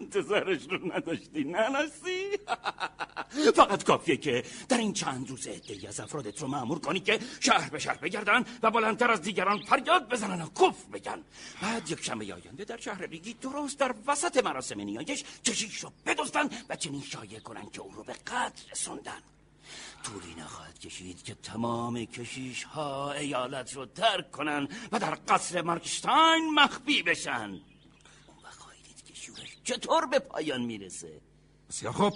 انتظارش 0.00 0.60
رو 0.70 0.92
نداشتی 0.92 1.44
ننسی 1.44 2.38
فقط 3.56 3.84
کافیه 3.84 4.16
که 4.16 4.44
در 4.68 4.78
این 4.78 4.92
چند 4.92 5.30
روز 5.30 5.46
ادهی 5.46 5.86
از 5.86 6.00
افرادت 6.00 6.42
رو 6.42 6.48
معمور 6.48 6.78
کنی 6.78 7.00
که 7.00 7.18
شهر 7.40 7.70
به 7.70 7.78
شهر 7.78 7.96
بگردن 7.96 8.44
و 8.62 8.70
بلندتر 8.70 9.10
از 9.10 9.22
دیگران 9.22 9.58
فریاد 9.58 10.08
بزنن 10.08 10.42
و 10.42 10.46
کف 10.46 10.84
بگن. 10.92 11.24
بعد 11.62 11.90
یک 11.90 12.04
شنبه 12.04 12.34
آینده 12.34 12.64
در 12.64 12.76
شهر 12.76 13.06
ریگی 13.06 13.34
درست 13.34 13.78
در 13.78 13.94
وسط 14.06 14.44
مراسم 14.44 14.80
نیایش 14.80 15.24
کشیش 15.44 15.84
رو 15.84 15.92
بدستن 16.06 16.48
و 16.68 16.76
چنین 16.76 17.02
شایع 17.02 17.38
کنن 17.38 17.70
که 17.70 17.80
او 17.80 17.92
رو 17.92 18.04
به 18.04 18.12
قتل 18.12 18.70
رسوندن. 18.70 19.22
طولی 20.02 20.34
نخواهد 20.34 20.78
کشید 20.78 21.22
که 21.22 21.34
تمام 21.34 22.04
کشیش 22.04 22.64
ها 22.64 23.12
ایالت 23.12 23.72
رو 23.72 23.86
ترک 23.86 24.30
کنن 24.30 24.68
و 24.92 24.98
در 24.98 25.18
قصر 25.28 25.62
مارکشتاین 25.62 26.54
مخفی 26.54 27.02
بشن 27.02 27.60
اون 28.26 28.44
وقت 28.44 28.58
خواهید 28.58 29.04
که 29.06 29.11
شورش 29.22 29.56
چطور 29.64 30.06
به 30.06 30.18
پایان 30.18 30.62
می‌رسه؟ 30.62 31.20
بسیار 31.68 31.92
خوب. 31.92 32.12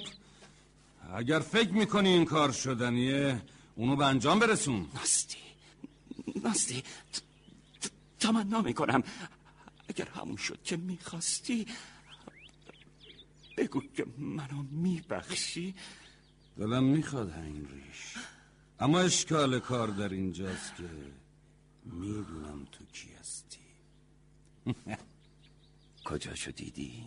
اگر 1.15 1.41
فکر 1.41 1.73
می‌کنی 1.73 2.09
این 2.09 2.25
کار 2.25 2.53
شدنیه 2.53 3.43
اونو 3.77 3.97
به 3.97 4.07
انجام 4.07 4.39
برسون. 4.39 4.89
نستی 5.03 5.39
نستی 6.45 6.83
تمنا 8.19 8.63
می‌کنم. 8.63 9.03
اگر 9.89 10.09
همون 10.09 10.37
شد 10.37 10.63
که 10.63 10.77
می‌خواستی 10.77 11.67
بگو 13.57 13.83
که 13.97 14.07
منو 14.19 14.63
میبخشی. 14.71 15.75
دلم 16.59 16.85
می‌خواد 16.85 17.31
این 17.31 17.69
ریش. 17.69 18.15
اما 18.81 19.01
اشکال 19.01 19.59
کار 19.59 19.89
در 19.89 20.09
اینجاست 20.09 20.77
که 20.77 20.91
می‌دونم 21.85 22.65
تو 22.73 22.85
کی 22.85 23.09
هستی. 23.21 23.59
کجا 26.07 26.35
دیدی؟ 26.51 27.05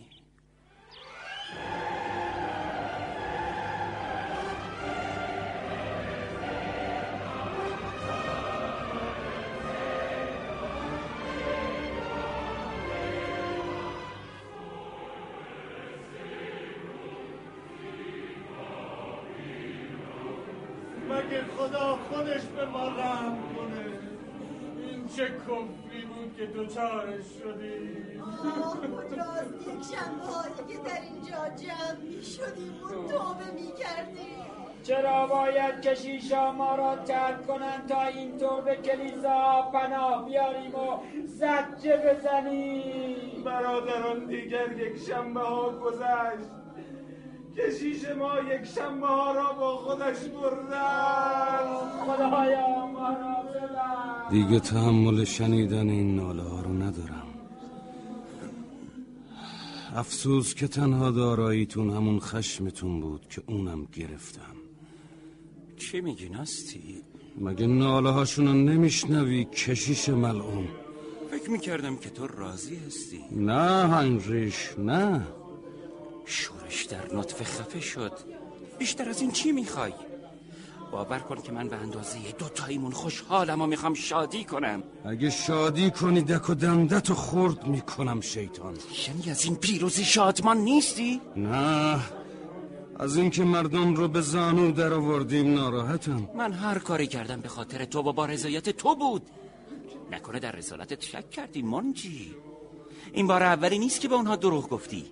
دوچارش 26.54 27.24
شدیم 27.42 28.22
کجاست 28.96 29.54
یک 29.68 29.96
شنبه 29.96 30.24
هایی 30.24 30.54
که 30.68 30.78
در 30.88 31.00
اینجا 31.02 31.56
جمع 31.56 32.00
می 32.02 32.22
شدیم 32.22 32.74
و 32.84 33.08
توبه 33.08 33.50
می 33.54 33.72
کردیم 33.72 34.60
چرا 34.82 35.26
باید 35.26 35.80
کشیشا 35.80 36.52
ما 36.52 36.74
را 36.74 36.96
ترک 36.96 37.46
کنن 37.46 37.86
تا 37.88 38.02
اینطور 38.02 38.60
به 38.60 38.76
کلیسا 38.76 39.70
پناه 39.72 40.24
بیاریم 40.24 40.74
و 40.74 40.98
زجه 41.26 41.96
بزنیم؟ 41.96 43.44
برادران 43.44 44.26
دیگر 44.26 44.72
یک 44.72 44.98
شنبه 44.98 45.40
ها 45.40 45.70
گذشت. 45.70 46.50
کشیش 47.56 48.04
ما 48.18 48.40
یک 48.40 48.64
شنبه 48.64 49.06
ها 49.06 49.32
را 49.32 49.52
با 49.52 49.76
خودش 49.76 50.18
بردن. 50.18 51.64
خدایا 52.06 52.86
ما 52.86 53.08
را 53.08 53.42
ببر 53.52 54.30
دیگه 54.30 54.60
تحمل 54.60 55.24
شنیدن 55.24 55.88
این 55.88 56.16
ناله 56.16 56.42
ها 56.42 56.60
رو 56.60 56.72
ندارم. 56.72 57.26
افسوس 59.96 60.54
که 60.54 60.68
تنها 60.68 61.10
داراییتون 61.10 61.90
همون 61.90 62.20
خشمتون 62.20 63.00
بود 63.00 63.28
که 63.28 63.42
اونم 63.46 63.84
گرفتم. 63.92 64.56
چی 65.76 66.00
میگی 66.00 66.28
نستی؟ 66.28 67.02
مگه 67.38 67.66
ناله 67.66 68.10
هاشونو 68.10 68.52
نمیشنوی 68.52 69.44
کشیش 69.44 70.08
ملعون؟ 70.08 70.68
فکر 71.30 71.50
می‌کردم 71.50 71.96
که 71.96 72.10
تو 72.10 72.26
راضی 72.26 72.76
هستی. 72.76 73.24
نه 73.30 73.88
هنریش 73.88 74.74
نه. 74.78 75.26
شورش 76.24 76.84
در 76.84 77.14
نطفه 77.16 77.44
خفه 77.44 77.80
شد. 77.80 78.12
بیشتر 78.78 79.08
از 79.08 79.20
این 79.20 79.30
چی 79.30 79.52
می‌خوای؟ 79.52 79.92
باور 80.92 81.18
کن 81.18 81.42
که 81.42 81.52
من 81.52 81.68
به 81.68 81.76
اندازه 81.76 82.18
دوتاییمون 82.38 82.92
خوشحالم 82.92 83.62
و 83.62 83.66
می‌خوام 83.66 83.94
شادی 83.94 84.44
کنم. 84.44 84.82
اگه 85.04 85.30
شادی 85.30 85.90
کنی 85.90 86.22
دک 86.22 86.50
و 86.50 86.54
دندت 86.54 87.10
و 87.10 87.14
خورد 87.14 87.66
می‌کنم 87.66 88.20
شیطان. 88.20 88.74
یعنی 89.08 89.30
از 89.30 89.44
این 89.44 89.56
پیروزی 89.56 90.04
شادمان 90.04 90.58
نیستی؟ 90.58 91.20
نه. 91.36 92.00
از 92.98 93.16
اینکه 93.16 93.44
مردم 93.44 93.94
رو 93.94 94.08
به 94.08 94.20
زانو 94.20 94.72
در 94.72 94.92
آوردیم 94.92 95.54
ناراحتم. 95.54 96.28
من 96.36 96.52
هر 96.52 96.78
کاری 96.78 97.06
کردم 97.06 97.40
به 97.40 97.48
خاطر 97.48 97.84
تو 97.84 97.98
و 97.98 98.12
با 98.12 98.26
رضایت 98.26 98.70
تو 98.70 98.94
بود. 98.94 99.22
نکنه 100.12 100.38
در 100.38 100.52
رسالتت 100.52 101.04
شک 101.04 101.30
کردی 101.30 101.62
منجی. 101.62 102.34
این 103.12 103.26
بار 103.26 103.42
اولی 103.42 103.78
نیست 103.78 104.00
که 104.00 104.08
به 104.08 104.14
اونها 104.14 104.36
دروغ 104.36 104.68
گفتی. 104.68 105.04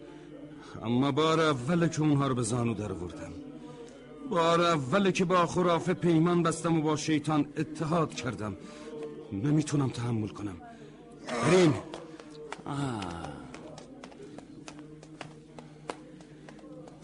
اما 0.83 1.13
بار 1.13 1.41
اوله 1.41 1.89
که 1.89 2.01
اونها 2.01 2.27
رو 2.27 2.35
به 2.35 2.43
زانو 2.43 2.75
در 2.75 2.93
آوردم. 2.93 3.33
بار 4.31 4.61
اوله 4.61 5.13
که 5.13 5.25
با 5.25 5.47
خرافه 5.47 5.95
پیمان 5.95 6.43
بستم 6.43 6.79
و 6.79 6.83
با 6.83 6.97
شیطان 6.97 7.49
اتحاد 7.57 8.15
کردم. 8.15 8.57
نمی‌تونم 9.33 9.91
تحمل 9.91 10.29
کنم. 10.29 10.57
بریم. 11.43 11.75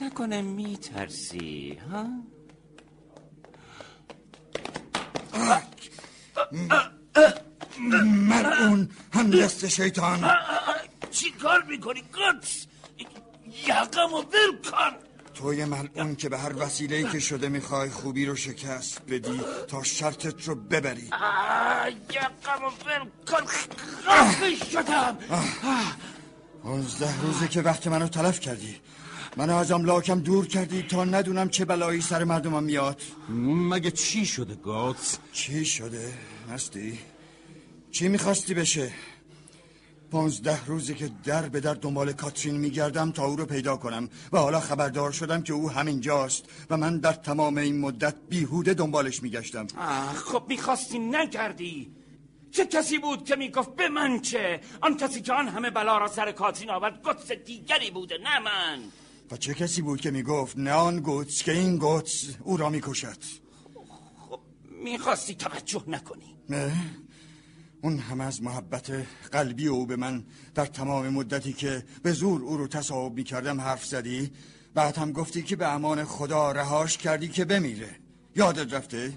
نکنه 0.00 0.42
میترسی 0.42 1.78
ها؟ 1.90 2.06
ملعون 8.04 8.88
هم 9.12 9.30
دست 9.30 9.68
شیطان. 9.68 10.30
چی 11.10 11.30
کار 11.30 11.62
می‌کنی؟ 11.62 12.00
گتس 12.00 12.66
یقم 13.68 14.14
و 14.14 14.16
ول 14.16 14.70
کن 14.70 14.96
توی 15.34 15.64
ملعون 15.64 16.16
که 16.16 16.28
به 16.28 16.38
هر 16.38 16.62
وسیله 16.62 17.10
که 17.12 17.20
شده 17.20 17.48
می‌خوای 17.48 17.90
خوبی 17.90 18.26
رو 18.26 18.36
شکست 18.36 19.00
بدی 19.08 19.40
تا 19.68 19.82
شرطت 19.82 20.48
رو 20.48 20.54
ببری 20.54 21.08
آه، 21.12 21.90
یقم 21.90 22.64
و 22.64 22.68
ول 22.68 23.08
کن 23.26 23.46
خفه 23.46 24.70
شدم 24.70 25.18
پانزده 26.62 27.20
روزه 27.22 27.48
که 27.48 27.62
وقت 27.62 27.86
منو 27.86 28.08
تلف 28.08 28.40
کردی 28.40 28.76
من 29.36 29.50
از 29.50 29.72
املاکم 29.72 30.20
دور 30.20 30.46
کردی 30.46 30.82
تا 30.82 31.04
ندونم 31.04 31.48
چه 31.48 31.64
بلایی 31.64 32.00
سر 32.00 32.24
مردمم 32.24 32.62
میاد 32.62 33.02
مگه 33.70 33.90
چی 33.90 34.26
شده 34.26 34.54
گاتس؟ 34.54 35.18
چی 35.32 35.64
شده؟ 35.64 36.12
هستی؟ 36.50 36.98
چی 37.90 38.08
می‌خواستی 38.08 38.54
بشه؟ 38.54 38.92
پانزده 40.14 40.64
روزه 40.66 40.94
که 40.94 41.10
در 41.24 41.48
به 41.48 41.60
در 41.60 41.74
دنبال 41.74 42.12
کاترین 42.12 42.56
میگردم 42.56 43.10
تا 43.10 43.24
او 43.24 43.36
رو 43.36 43.46
پیدا 43.46 43.76
کنم 43.76 44.08
و 44.32 44.38
حالا 44.38 44.60
خبردار 44.60 45.12
شدم 45.12 45.42
که 45.42 45.52
او 45.52 45.70
همینجاست 45.70 46.44
و 46.70 46.76
من 46.76 46.98
در 46.98 47.12
تمام 47.12 47.58
این 47.58 47.80
مدت 47.80 48.14
بیهوده 48.28 48.74
دنبالش 48.74 49.22
میگشتم. 49.22 49.66
خب 50.14 50.44
می‌خواستی 50.48 50.98
نکردی 50.98 51.92
چه 52.50 52.66
کسی 52.66 52.98
بود 52.98 53.24
که 53.24 53.36
می‌گفت 53.36 53.76
به 53.76 53.88
من 53.88 54.20
چه؟ 54.20 54.60
آن 54.80 54.96
کسی 54.96 55.22
که 55.22 55.32
آن 55.32 55.48
همه 55.48 55.70
بلا 55.70 55.98
را 55.98 56.08
سر 56.08 56.32
کاترین 56.32 56.70
آورد 56.70 57.02
گتس 57.02 57.32
دیگری 57.32 57.90
بوده 57.90 58.18
نه 58.18 58.38
من. 58.38 58.78
و 59.30 59.36
چه 59.36 59.54
کسی 59.54 59.82
بود 59.82 60.00
که 60.00 60.10
می‌گفت 60.10 60.58
نه 60.58 60.72
آن 60.72 61.00
گوتس 61.00 61.42
که 61.42 61.52
این 61.52 61.76
گوتس 61.76 62.24
او 62.42 62.56
را 62.56 62.70
می‌کشد؟ 62.70 63.18
خب 64.28 64.40
می‌خواستی 64.82 65.34
توجه 65.34 65.84
نکنی. 65.86 66.36
نه. 66.50 66.72
اون 67.84 67.98
همه 67.98 68.24
از 68.24 68.42
محبت 68.42 69.06
قلبی 69.32 69.66
او 69.66 69.86
به 69.86 69.96
من 69.96 70.24
در 70.54 70.66
تمام 70.66 71.08
مدتی 71.08 71.52
که 71.52 71.84
به 72.02 72.12
زور 72.12 72.42
او 72.42 72.56
رو 72.56 72.66
تصاحب 72.66 73.14
می‌کردم 73.14 73.60
حرف 73.60 73.84
زدی. 73.84 74.30
بعد 74.74 74.96
هم 74.96 75.12
گفتی 75.12 75.42
که 75.42 75.56
به 75.56 75.68
امان 75.68 76.04
خدا 76.04 76.52
رهاش 76.52 76.98
کردی 76.98 77.28
که 77.28 77.44
بمیره. 77.44 77.90
یادت 78.36 78.74
رفته؟ 78.74 79.12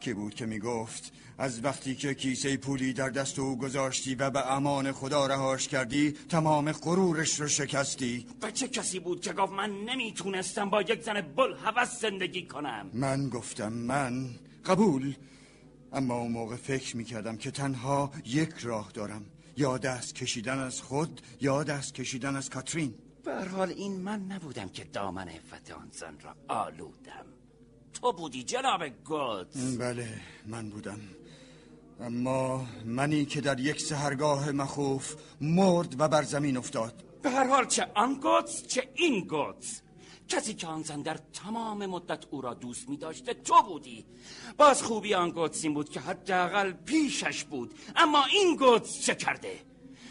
کی 0.00 0.14
بود 0.14 0.34
که 0.34 0.46
می‌گفت 0.46 1.12
از 1.38 1.64
وقتی 1.64 1.94
که 1.94 2.14
کیسه 2.14 2.56
پولی 2.56 2.92
در 2.92 3.10
دست 3.10 3.38
او 3.38 3.58
گذاشتی 3.58 4.14
و 4.14 4.30
به 4.30 4.52
امان 4.52 4.92
خدا 4.92 5.26
رهاش 5.26 5.68
کردی 5.68 6.10
تمام 6.28 6.72
غرورش 6.72 7.40
رو 7.40 7.48
شکستی؟ 7.48 8.26
و 8.42 8.50
چه 8.50 8.68
کسی 8.68 9.00
بود 9.00 9.20
که 9.20 9.32
گفت 9.32 9.52
من 9.52 9.70
نمی‌تونستم 9.70 10.70
با 10.70 10.82
یک 10.82 11.02
زن 11.02 11.20
بل 11.20 11.84
زندگی 12.00 12.46
کنم؟ 12.46 12.90
من 12.92 13.28
گفتم 13.28 13.72
من 13.72 14.30
قبول 14.66 15.14
اما 15.94 16.14
اون 16.14 16.32
موقع 16.32 16.56
فکر 16.56 16.96
می‌کردم 16.96 17.36
که 17.36 17.50
تنها 17.50 18.10
یک 18.24 18.54
راه 18.62 18.90
دارم. 18.94 19.26
یا 19.56 19.78
دست 19.78 20.14
کشیدن 20.14 20.58
از 20.58 20.82
خود 20.82 21.20
یا 21.40 21.64
دست 21.64 21.94
کشیدن 21.94 22.36
از 22.36 22.50
کاترین. 22.50 22.94
حال 23.50 23.70
این 23.70 24.00
من 24.00 24.20
نبودم 24.20 24.68
که 24.68 24.84
دامن 24.84 25.28
عفت 25.28 25.70
آن 25.70 25.88
زن 25.92 26.16
را 26.22 26.34
آلودم. 26.48 27.26
تو 27.92 28.12
بودی 28.12 28.42
جناب 28.42 28.88
گوتس 29.04 29.76
بله 29.76 30.08
من 30.46 30.70
بودم. 30.70 31.00
اما 32.00 32.66
منی 32.84 33.24
که 33.24 33.40
در 33.40 33.60
یک 33.60 33.80
سهرگاه 33.80 34.52
مخوف 34.52 35.14
مرد 35.40 36.00
و 36.00 36.08
بر 36.08 36.22
زمین 36.22 36.56
افتاد. 36.56 37.04
به 37.22 37.30
هر 37.30 37.48
حال 37.48 37.66
چه 37.66 37.86
آن 37.94 38.14
گوتس 38.14 38.66
چه 38.66 38.88
این 38.94 39.24
گوتس 39.24 39.80
کسی 40.28 40.54
که 40.54 40.66
آن 40.66 40.82
زن 40.82 41.02
در 41.02 41.18
تمام 41.32 41.86
مدت 41.86 42.24
او 42.30 42.40
را 42.40 42.54
دوست 42.54 42.88
می 42.88 42.96
داشته 42.96 43.34
تو 43.34 43.62
بودی. 43.62 44.06
باز 44.56 44.82
خوبی 44.82 45.14
آن 45.14 45.30
گوتس 45.30 45.64
این 45.64 45.74
بود 45.74 45.88
که 45.88 46.00
حداقل 46.00 46.72
پیشش 46.72 47.44
بود 47.44 47.74
اما 47.96 48.24
این 48.24 48.56
گوتس 48.56 49.00
چه 49.00 49.14
کرده؟ 49.14 49.60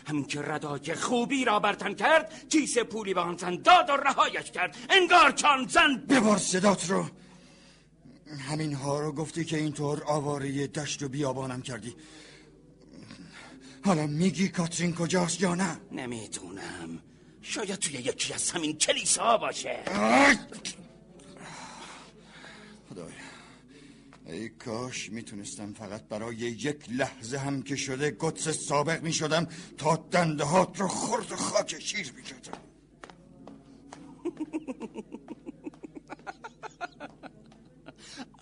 همین 0.08 0.26
که 0.26 0.41
ردای 0.41 0.95
خوبی 0.95 1.45
را 1.45 1.60
برتن 1.60 1.93
کرد 1.93 2.49
کیسه 2.49 2.84
پولی 2.84 3.13
به 3.13 3.21
آن 3.21 3.38
زن 3.38 3.56
داد 3.56 3.89
و 3.89 3.93
رهایش 3.93 4.52
کرد. 4.52 4.78
انگار 4.89 5.32
که 5.32 5.47
آن 5.47 5.67
زن 5.67 5.95
ببار 6.10 6.38
صدات 6.38 6.89
رو. 6.89 7.06
همین 8.49 8.73
ها 8.73 8.99
رو 8.99 9.12
گفتی 9.12 9.45
که 9.45 9.58
اینطور 9.58 10.04
آواره 10.04 10.67
دشت 10.67 11.04
و 11.04 11.10
بیابانم 11.10 11.62
کردی. 11.62 11.95
حالا 13.86 14.08
میگی 14.08 14.49
کاترین 14.49 14.95
کجاست 14.95 15.41
یا 15.41 15.56
نه؟ 15.56 15.80
نمی‌دونم. 15.91 17.02
شاید 17.43 17.75
توی 17.75 17.93
یکی 17.95 18.34
از 18.34 18.51
همین 18.51 18.77
کلیسا 18.77 19.38
باشه. 19.38 19.79
خدایا 22.89 23.13
ای 24.25 24.49
کاش 24.49 25.10
می‌تونستم 25.10 25.73
فقط 25.73 26.08
برای 26.08 26.36
یک 26.36 26.86
لحظه 26.89 27.38
هم 27.38 27.62
که 27.62 27.75
شده 27.75 28.17
قدس 28.19 28.47
سابق 28.49 29.01
می‌شدم 29.01 29.47
تا 29.77 29.95
دندهات 30.12 30.79
رو 30.79 30.88
خرد 30.88 31.32
و 31.32 31.36
خاک 31.36 31.79
شیر 31.79 32.13
می‌کردم. 32.15 32.58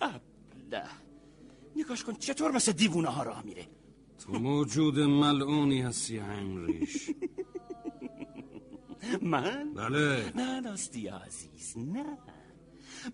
ابله. 0.00 0.84
نگاش 1.76 2.04
کن 2.04 2.14
چطور 2.14 2.50
مثل 2.52 2.72
دیوونه 2.72 3.08
ها 3.08 3.22
راه 3.22 3.42
میره؟ 3.42 3.66
تو 4.18 4.32
موجود 4.32 4.98
ملعونی 4.98 5.82
هستی 5.82 6.18
هنریش 6.18 7.10
من؟ 9.22 9.74
بله. 9.74 10.32
نه 10.36 10.60
راستی 10.60 11.08
عزیز 11.08 11.74
نه. 11.76 12.18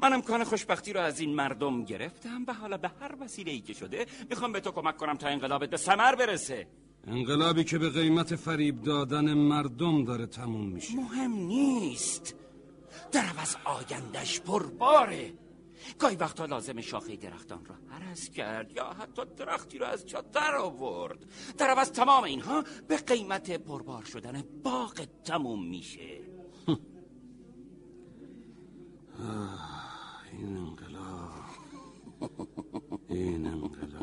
من 0.01 0.12
امکان 0.12 0.44
خوشبختی 0.44 0.92
رو 0.92 1.01
از 1.01 1.20
این 1.20 1.35
مردم 1.35 1.85
گرفتم 1.85 2.44
و 2.48 2.53
حالا 2.53 2.77
به 2.77 2.90
هر 3.01 3.14
وسیله 3.20 3.53
ای 3.53 3.61
که 3.61 3.72
شده 3.72 4.07
می‌خوام 4.31 4.53
به 4.53 4.61
تو 4.61 4.70
کمک 4.70 4.96
کنم 4.96 5.14
تا 5.14 5.29
انقلابت 5.29 5.70
به 5.70 5.77
سمر 5.77 6.14
برسه. 6.14 6.66
انقلابی 7.07 7.64
که 7.64 7.79
به 7.79 7.90
قیمت 7.90 8.37
فریب 8.37 8.83
دادن 8.83 9.35
مردم 9.35 10.05
داره 10.05 10.27
تموم 10.27 10.66
میشه. 10.66 10.96
مهم 10.96 11.33
نیست. 11.33 12.35
در 13.12 13.24
عوض 13.24 13.57
آیندش 13.64 14.40
پرباره. 14.40 15.33
گاهی 15.98 16.16
وقتا 16.16 16.44
لازم 16.46 16.80
شاخه 16.80 17.16
درختان 17.16 17.64
را 17.64 17.74
هرس 17.90 18.30
کرد 18.30 18.72
یا 18.72 18.84
حتی 18.84 19.22
درختی 19.36 19.78
را 19.78 19.86
از 19.86 20.06
جا 20.06 20.20
در 20.20 20.56
آورد. 20.56 21.18
در 21.58 21.70
عوض 21.70 21.90
تمام 21.90 22.24
اینها 22.24 22.64
به 22.88 22.96
قیمت 22.96 23.50
پربار 23.50 24.04
شدن 24.04 24.42
باغ 24.64 25.06
تموم 25.24 25.68
میشه. 25.68 26.20
این 30.32 30.56
انقلاب 30.56 31.44
این 33.08 33.46
انقلاب. 33.46 33.97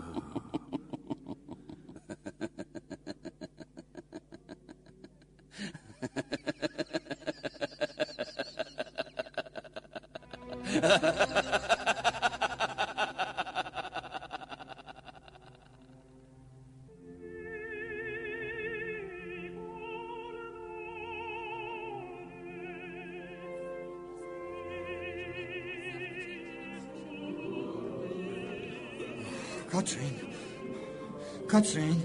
کاترین 31.56 32.04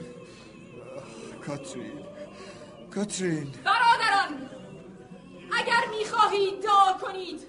کاترین 1.47 1.93
کاترین 2.95 3.55
برادران 3.65 4.51
اگر 5.53 5.83
می‌خواهید 5.99 6.63
دعا 6.63 6.93
کنید 6.93 7.41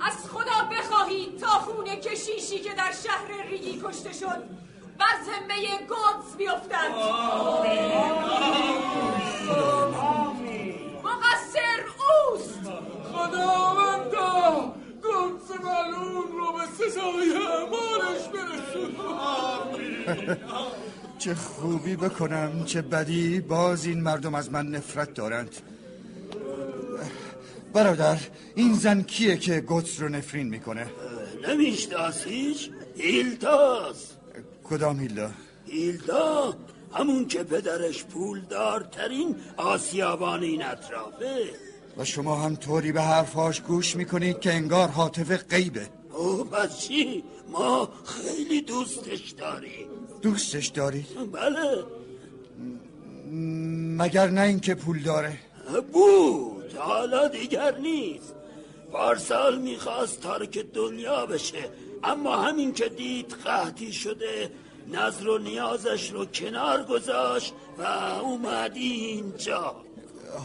از 0.00 0.30
خدا 0.30 0.68
بخواهید 0.72 1.38
تا 1.38 1.46
خونه 1.46 1.96
کشیشی 1.96 2.58
که 2.58 2.74
در 2.74 2.92
شهر 3.04 3.48
ریگی 3.50 3.80
کشته 3.84 4.12
شد 4.12 4.42
بر 4.98 5.16
ذمه 5.24 5.78
گودز 5.88 6.36
بیفتد. 6.36 6.90
مقصر 11.04 11.84
اوست. 12.30 12.60
خداوندا 13.12 14.74
گودز 15.02 15.50
ملون 15.50 16.32
رو 16.32 16.52
به 16.52 16.66
سزای 16.78 17.32
اعمالش 17.46 18.28
برسون. 18.28 18.96
چه 21.20 21.34
خوبی 21.34 21.96
بکنم 21.96 22.64
چه 22.64 22.82
بدی 22.82 23.40
باز 23.40 23.84
این 23.84 24.00
مردم 24.00 24.34
از 24.34 24.52
من 24.52 24.66
نفرت 24.66 25.14
دارند. 25.14 25.56
برادر 27.72 28.18
این 28.54 28.74
زن 28.74 29.02
کیه 29.02 29.36
که 29.36 29.60
گوتس 29.60 30.00
رو 30.00 30.08
نفرین 30.08 30.48
می‌کنه؟ 30.48 30.86
نمیشناسیش 31.48 32.70
هیلداست 32.96 34.16
کدام 34.64 35.00
هیلدا 35.00 35.30
هیلدا 35.66 36.56
همون 36.92 37.28
که 37.28 37.42
پدرش 37.42 38.04
پولدارترین 38.04 39.36
آسیابان 39.56 40.42
این 40.42 40.64
اطرافه. 40.64 41.36
و 41.96 42.04
شما 42.04 42.36
هم 42.36 42.56
طوری 42.56 42.92
به 42.92 43.02
حرفاش 43.02 43.60
گوش 43.60 43.96
می‌کنید 43.96 44.40
که 44.40 44.52
انگار 44.52 44.88
حاطف 44.88 45.44
غیبه. 45.44 45.86
او 46.12 46.44
پس 46.44 46.78
چی؟ 46.78 47.24
ما 47.52 47.88
خیلی 48.04 48.62
دوستش 48.62 49.30
داریم. 49.30 49.89
دوستش 50.22 50.66
دارید؟ 50.66 51.06
بله. 51.32 51.84
مگر 53.98 54.30
نه 54.30 54.40
اینکه 54.40 54.74
پول 54.74 55.02
داره؟ 55.02 55.38
بود. 55.92 56.74
حالا 56.76 57.28
دیگر 57.28 57.78
نیست. 57.78 58.34
پارسال 58.92 59.58
می‌خواست 59.58 60.20
ترک 60.20 60.58
دنیا 60.58 61.26
بشه 61.26 61.70
اما 62.04 62.36
همین 62.36 62.72
که 62.72 62.88
دید 62.88 63.34
قحطی 63.44 63.92
شده 63.92 64.50
نظر 64.92 65.28
و 65.28 65.38
نیازش 65.38 66.10
رو 66.10 66.24
کنار 66.24 66.84
گذاشت 66.84 67.54
و 67.78 67.82
اومد 68.22 68.72
اینجا. 68.74 69.76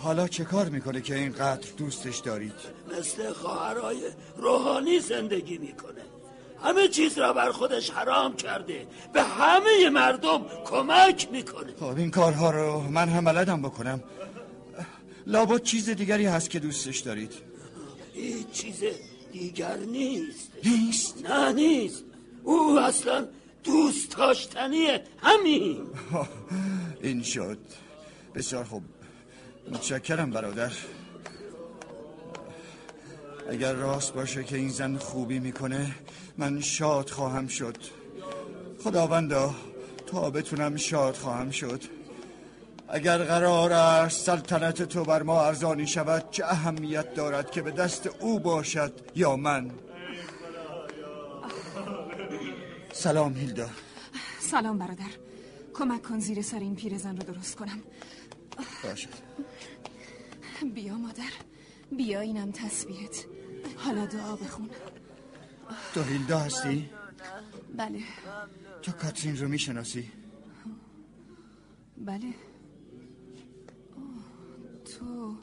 حالا 0.03 0.28
چه 0.28 0.43
کار 0.43 0.69
می‌کنه 0.69 1.01
که 1.01 1.15
اینقدر 1.15 1.67
دوستش 1.78 2.17
دارید؟ 2.17 2.53
مثل 2.97 3.34
خواهرای 3.34 3.97
روحانی 4.38 4.99
زندگی 4.99 5.57
می‌کنه. 5.57 5.95
همه 6.66 6.88
چیز 6.88 7.18
را 7.18 7.34
بر 7.34 7.51
خودش 7.51 7.89
حرام 7.89 8.36
کرده. 8.36 8.88
به 9.13 9.24
همه 9.24 9.89
مردم 9.89 10.45
کمک 10.66 11.28
می‌کنه. 11.32 11.74
خب 11.80 11.97
این 11.97 12.11
کارها 12.11 12.51
رو 12.51 12.80
من 12.82 13.09
هم 13.09 13.26
بلدم 13.26 13.61
بکنم. 13.61 14.03
لابد 15.28 15.63
چیز 15.63 15.89
دیگری 15.89 16.26
هست 16.26 16.49
که 16.49 16.59
دوستش 16.59 16.99
دارید. 16.99 17.32
هیچ 18.13 18.51
چیز 18.51 18.84
دیگر 19.32 19.78
نیست. 19.78 20.51
نیست؟ 20.63 21.26
نه 21.30 21.53
نیست. 21.53 22.03
او 22.43 22.80
اصلا 22.80 23.28
دوست 23.63 24.18
داشتنیه 24.18 25.03
همین. 25.18 25.88
این 27.03 27.24
شد. 27.24 27.57
بسیار 28.36 28.63
خوب. 28.63 28.84
متشکرم 29.72 30.32
برادر. 30.32 30.72
اگر 33.50 33.74
راست 33.74 34.14
باشه 34.14 34.43
که 34.43 34.58
این 34.58 34.70
زن 34.70 34.98
خوبی 34.98 35.39
می‌کنه 35.39 35.96
من 36.38 36.62
شاد 36.62 37.10
خواهم 37.10 37.48
شد. 37.48 37.78
خداوندا 38.84 39.56
تا 40.08 40.30
بتونم 40.30 40.76
شاد 40.76 41.16
خواهم 41.16 41.52
شد. 41.52 41.82
اگر 42.88 43.18
قرار 43.18 43.74
است 43.74 44.26
سلطنت 44.26 44.82
تو 44.82 45.04
بر 45.04 45.24
ما 45.24 45.41
ارزانی 45.46 45.88
شود 45.88 46.30
چه 46.32 46.46
اهمیت 46.46 47.14
دارد 47.14 47.52
که 47.52 47.62
به 47.62 47.72
دست 47.72 48.08
او 48.20 48.39
باشد 48.39 48.93
یا 49.16 49.36
من؟ 49.36 49.72
سلام 52.93 53.34
هیلدا. 53.34 53.70
سلام 54.39 54.78
برادر. 54.78 55.12
کمک 55.74 56.02
کن 56.02 56.20
زیر 56.20 56.41
سر 56.41 56.60
این 56.60 56.76
پیرزن 56.76 57.18
رو 57.18 57.34
درست 57.34 57.56
کنم. 57.56 57.84
باشد. 58.84 59.10
بیا 60.74 60.96
مادر. 60.96 61.55
بیا 61.98 62.20
اینم 62.20 62.52
تسبیحت 62.52 63.26
حالا 63.78 64.06
دعا 64.06 64.36
بخون 64.36 64.70
تو 65.93 66.02
هیلدا 66.04 66.39
هستی؟ 66.39 66.89
بله 67.78 68.00
تو 68.82 68.91
کاترین 68.91 69.38
رو 69.38 69.48
می‌شناسی؟ 69.48 70.12
بله 71.98 72.34
تو 74.86 75.36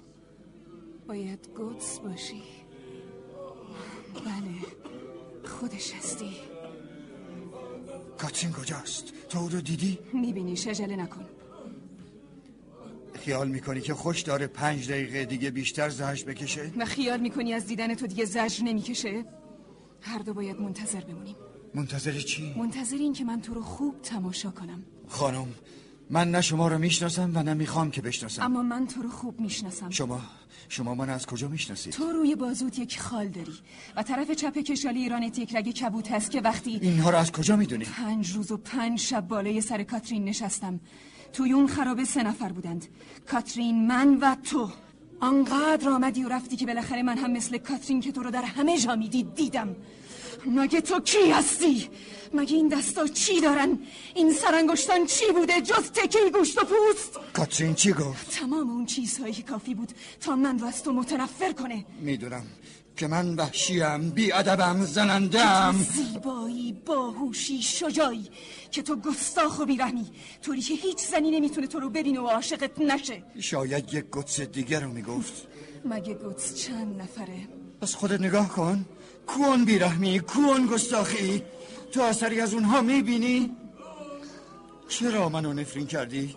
باید 1.09 1.49
گودس 1.57 1.99
باشی 1.99 2.43
بله 4.15 4.55
خودش 5.45 5.93
هستی 5.95 6.33
کاترین 8.19 8.53
کجاست؟ 8.53 9.13
تو 9.29 9.39
او 9.39 9.49
رو 9.49 9.61
دیدی؟ 9.61 9.99
می‌بینی 10.13 10.57
شجله 10.57 10.97
نکن 10.97 11.25
خیال 13.15 13.49
می‌کنی 13.49 13.81
که 13.81 13.95
خوش 13.95 14.21
داره 14.21 14.47
پنج 14.47 14.91
دقیقه 14.91 15.25
دیگه 15.25 15.51
بیشتر 15.51 15.89
زهش 15.89 16.25
بکشه؟ 16.25 16.71
و 16.77 16.85
خیال 16.85 17.21
می‌کنی 17.21 17.53
از 17.53 17.67
دیدن 17.67 17.95
تو 17.95 18.07
دیگه 18.07 18.25
زجر 18.25 18.65
نمی‌کشه 18.65 19.25
هر 20.01 20.19
دو 20.19 20.35
باید 20.35 20.61
منتظر 20.61 21.01
بمونیم 21.01 21.37
منتظر 21.75 22.21
چی؟ 22.21 22.55
منتظر 22.57 22.97
این 22.97 23.13
که 23.13 23.25
من 23.25 23.41
تو 23.41 23.55
رو 23.55 23.63
خوب 23.63 24.03
تماشا 24.03 24.51
کنم 24.51 24.83
خانم 25.09 25.49
من 26.11 26.31
نه 26.31 26.41
شما 26.41 26.69
رو 26.69 26.79
می‌شناسم 26.79 27.33
و 27.35 27.43
نه 27.43 27.55
می‌خوام 27.55 27.91
که 27.91 28.03
بشناسم 28.03 28.43
اما 28.43 28.63
من 28.63 28.87
تو 28.87 29.03
رو 29.03 29.09
خوب 29.11 29.41
می‌شناسم 29.41 29.91
شما 29.91 30.21
شما 30.69 30.95
من 30.95 31.11
از 31.11 31.27
کجا 31.27 31.49
می‌شناسید؟ 31.49 31.93
تو 31.93 32.05
روی 32.05 32.35
بازوت 32.35 32.79
یک 32.79 33.01
خال 33.01 33.29
داری 33.29 33.55
و 33.97 34.03
طرف 34.03 34.31
چپ 34.31 34.59
کشالی 34.59 35.01
ایرانت 35.01 35.39
یک 35.39 35.57
رگ 35.57 35.71
کبوت 35.71 36.13
هست 36.13 36.31
که 36.31 36.41
وقتی 36.41 36.79
اینها 36.83 37.11
رو 37.11 37.17
از 37.17 37.33
کجا 37.33 37.57
می‌دونی؟ 37.57 37.85
پنج 37.85 38.31
روز 38.31 38.53
و 38.53 38.57
پنج 38.57 38.99
شب 38.99 39.29
بالای 39.29 39.61
سر 39.61 39.83
کاترین 39.83 40.25
نشستم 40.25 40.81
توی 41.33 41.53
اون 41.53 41.67
خرابه 41.67 42.05
سه 42.05 42.23
نفر 42.23 42.53
بودند 42.53 42.87
کاترین 43.31 43.87
من 43.87 44.19
و 44.21 44.35
تو 44.35 44.71
آنقدر 45.21 45.89
آمدی 45.89 46.25
و 46.25 46.29
رفتی 46.29 46.57
که 46.57 46.67
بالاخره 46.67 47.03
من 47.03 47.19
هم 47.19 47.31
مثل 47.31 47.59
کاترین 47.59 48.01
که 48.01 48.13
تو 48.13 48.23
رو 48.23 48.31
در 48.31 48.43
همه 48.43 48.79
جا 48.79 48.97
می‌دید 48.97 49.35
دیدم 49.35 49.77
مگه 50.47 50.81
تو 50.81 51.01
کی 51.01 51.31
هستی؟ 51.31 51.89
مگه 52.35 52.57
این 52.57 52.69
دستا 52.69 53.07
چی 53.07 53.41
دارن؟ 53.41 53.79
این 54.15 54.33
سرانگشتان 54.33 55.07
چی 55.07 55.25
بوده 55.33 55.61
جز 55.61 55.91
تکی 55.91 56.31
گوشت 56.33 56.59
و 56.59 56.65
پوست؟ 56.65 57.19
کاترین 57.33 57.75
چی 57.75 57.93
گفت؟ 57.93 58.31
تمام 58.31 58.71
اون 58.71 58.87
چیزهایی 58.87 59.33
که 59.33 59.43
کافی 59.43 59.75
بود 59.75 59.93
تا 60.21 60.37
من 60.37 60.59
رو 60.59 60.67
از 60.67 60.83
تو 60.83 60.93
متنفر 60.93 61.53
کنه 61.53 61.85
می‌دونم 62.01 62.45
که 62.97 63.07
من 63.07 63.35
وحشیم 63.35 64.11
بیادبم 64.11 64.85
زنندم 64.85 65.75
زیبایی 65.93 66.73
باهوشی 66.87 67.63
شجاعی 67.63 68.29
که 68.73 68.83
تو 68.83 68.97
گستاخ 68.97 69.61
و 69.61 69.65
بیرحمی 69.65 70.07
طوری 70.43 70.61
که 70.61 70.75
هیچ 70.75 70.99
زنی 70.99 71.31
نمی‌تونه 71.31 71.67
تو 71.67 71.81
رو 71.81 71.91
ببینه 71.91 72.21
و 72.21 72.27
عاشقت 72.27 72.81
نشه. 72.81 73.23
شاید 73.41 73.95
یک 73.95 74.05
قدس 74.13 74.41
دیگر 74.41 74.81
رو 74.81 74.93
می‌گفت. 74.93 75.47
مگه 75.85 76.15
گوتس 76.15 76.55
چند 76.55 77.01
نفره؟ 77.03 77.49
پس 77.81 77.95
خودت 77.95 78.21
نگاه 78.21 78.49
کن. 78.49 78.85
کون 79.27 79.65
بیرحمی 79.65 80.21
کون 80.21 80.67
گستاخی. 80.67 81.43
تو 81.93 82.01
اثری 82.01 82.41
از 82.41 82.55
اونها 82.55 82.81
می‌بینی؟ 82.81 83.51
چرا 84.89 85.29
منو 85.29 85.53
نفرین 85.53 85.87
کردی؟ 85.87 86.37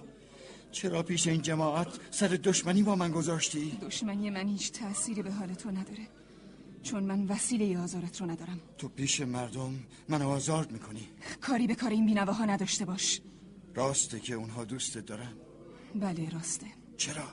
چرا 0.72 1.04
پیش 1.04 1.28
این 1.28 1.42
جماعت 1.42 1.88
سر 2.12 2.28
دشمنی 2.28 2.84
با 2.84 2.96
من 2.96 3.12
گذاشتی؟ 3.12 3.78
دشمنی 3.82 4.30
من 4.30 4.48
هیچ 4.48 4.72
تأثیری 4.72 5.22
به 5.24 5.32
حال 5.32 5.54
تو 5.54 5.72
نداره. 5.72 6.08
چون 6.86 7.04
من 7.04 7.26
وسیله 7.28 7.80
آزارت 7.80 8.22
رو 8.22 8.32
ندارم. 8.32 8.60
تو 8.78 8.88
پیش 8.88 9.22
مردم 9.22 9.74
منو 10.10 10.30
آزارد 10.30 10.72
می‌کنی. 10.72 11.08
کاری 11.42 11.68
به 11.68 11.76
کار 11.76 11.90
این 11.90 12.06
بینواها 12.06 12.46
نداشته 12.46 12.86
باش. 12.86 13.22
راسته 13.76 14.20
که 14.20 14.34
اونها 14.34 14.66
دوستت 14.66 15.06
دارن. 15.06 15.34
بله 15.96 16.30
راسته. 16.30 16.68
چرا؟ 16.98 17.28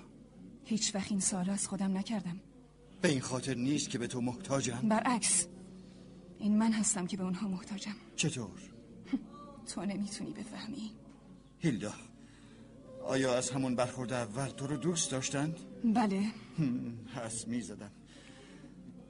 هیچ 0.65 0.95
وقت 0.95 1.11
این 1.11 1.21
سال 1.21 1.51
از 1.51 1.69
خودم 1.69 1.99
نکردم. 1.99 2.41
به 3.01 3.09
این 3.09 3.21
خاطر 3.21 3.55
نیست 3.55 3.91
که 3.91 3.99
به 3.99 4.07
تو 4.07 4.21
محتاجم؟ 4.21 4.89
برعکس. 4.89 5.47
این 6.39 6.59
من 6.59 6.73
هستم 6.73 7.07
که 7.07 7.17
به 7.17 7.25
اونها 7.25 7.49
محتاجم. 7.49 7.95
چطور؟ 8.17 8.61
تو 9.75 9.85
نمی‌تونی 9.85 10.33
بفهمی. 10.33 10.91
هیلدا 11.59 11.93
آیا 13.05 13.35
از 13.37 13.51
همون 13.51 13.77
برخورد 13.77 14.13
اول 14.13 14.49
تو 14.49 14.67
رو 14.67 14.77
دوست 14.77 15.11
داشتند؟ 15.11 15.57
بله. 15.85 16.23
حس 17.15 17.49
می‌زدم. 17.49 17.91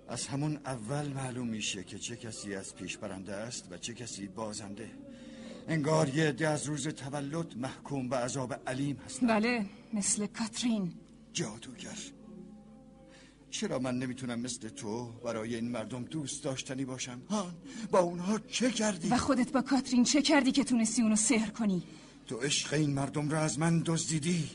از 0.09 0.27
همون 0.27 0.57
اول 0.65 1.09
معلوم 1.09 1.49
میشه 1.49 1.85
که 1.85 1.99
چه 1.99 2.17
کسی 2.17 2.55
از 2.55 2.75
پیش 2.75 2.97
برنده 2.97 3.35
است 3.35 3.69
و 3.71 3.79
چه 3.79 3.95
کسی 3.95 4.29
بازنده. 4.29 4.91
انگار 5.69 6.09
یه 6.09 6.25
عده 6.25 6.49
از 6.49 6.67
روز 6.67 6.89
تولد 6.89 7.57
محکوم 7.57 8.09
به 8.09 8.17
عذاب 8.17 8.55
علیم 8.67 8.97
هست 9.07 9.25
بله 9.25 9.67
مثل 9.93 10.27
کاترین. 10.27 10.93
جادوگر. 11.33 11.97
چرا 13.51 13.79
من 13.79 13.99
نمی‌تونم 13.99 14.41
مثل 14.41 14.69
تو 14.69 15.13
برای 15.25 15.55
این 15.55 15.69
مردم 15.69 16.05
دوست 16.05 16.45
داشتنی 16.45 16.85
باشم؟ 16.85 17.23
هان 17.31 17.55
با 17.91 17.99
اونها 17.99 18.39
چه 18.39 18.71
کردی؟ 18.71 19.09
و 19.09 19.17
خودت 19.17 19.53
با 19.53 19.63
کاترین 19.63 20.05
چه 20.05 20.23
کردی 20.23 20.53
که 20.53 20.65
تونستی 20.65 21.03
اونو 21.03 21.17
سحر 21.17 21.51
کنی؟ 21.51 21.83
تو 22.27 22.37
عشق 22.37 22.73
این 22.73 22.91
مردم 22.91 23.31
را 23.31 23.41
از 23.41 23.59
من 23.59 23.83
دزدیدی. 23.87 24.51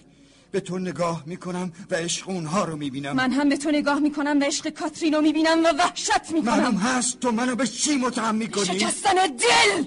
به 0.52 0.60
تو 0.60 0.80
نگاه 0.80 1.24
می‌کنم 1.26 1.72
و 1.92 1.96
عشق 1.96 2.30
اونها 2.30 2.66
رو 2.66 2.78
می‌بینم. 2.78 3.16
من 3.16 3.32
هم 3.32 3.50
به 3.50 3.58
تو 3.58 3.72
نگاه 3.72 4.00
می‌کنم 4.00 4.40
و 4.40 4.44
عشق 4.44 4.70
کاترین 4.70 5.14
رو 5.14 5.22
می‌بینم 5.22 5.64
و 5.66 5.68
وحشت 5.68 6.32
می‌کنم. 6.34 6.58
معلوم 6.58 6.76
هست. 6.76 7.20
تو 7.20 7.32
منو 7.32 7.56
به 7.56 7.68
چی 7.68 7.96
متهم 7.96 8.36
می‌کنی؟ 8.36 8.66
شکستن 8.66 9.14
دل! 9.14 9.84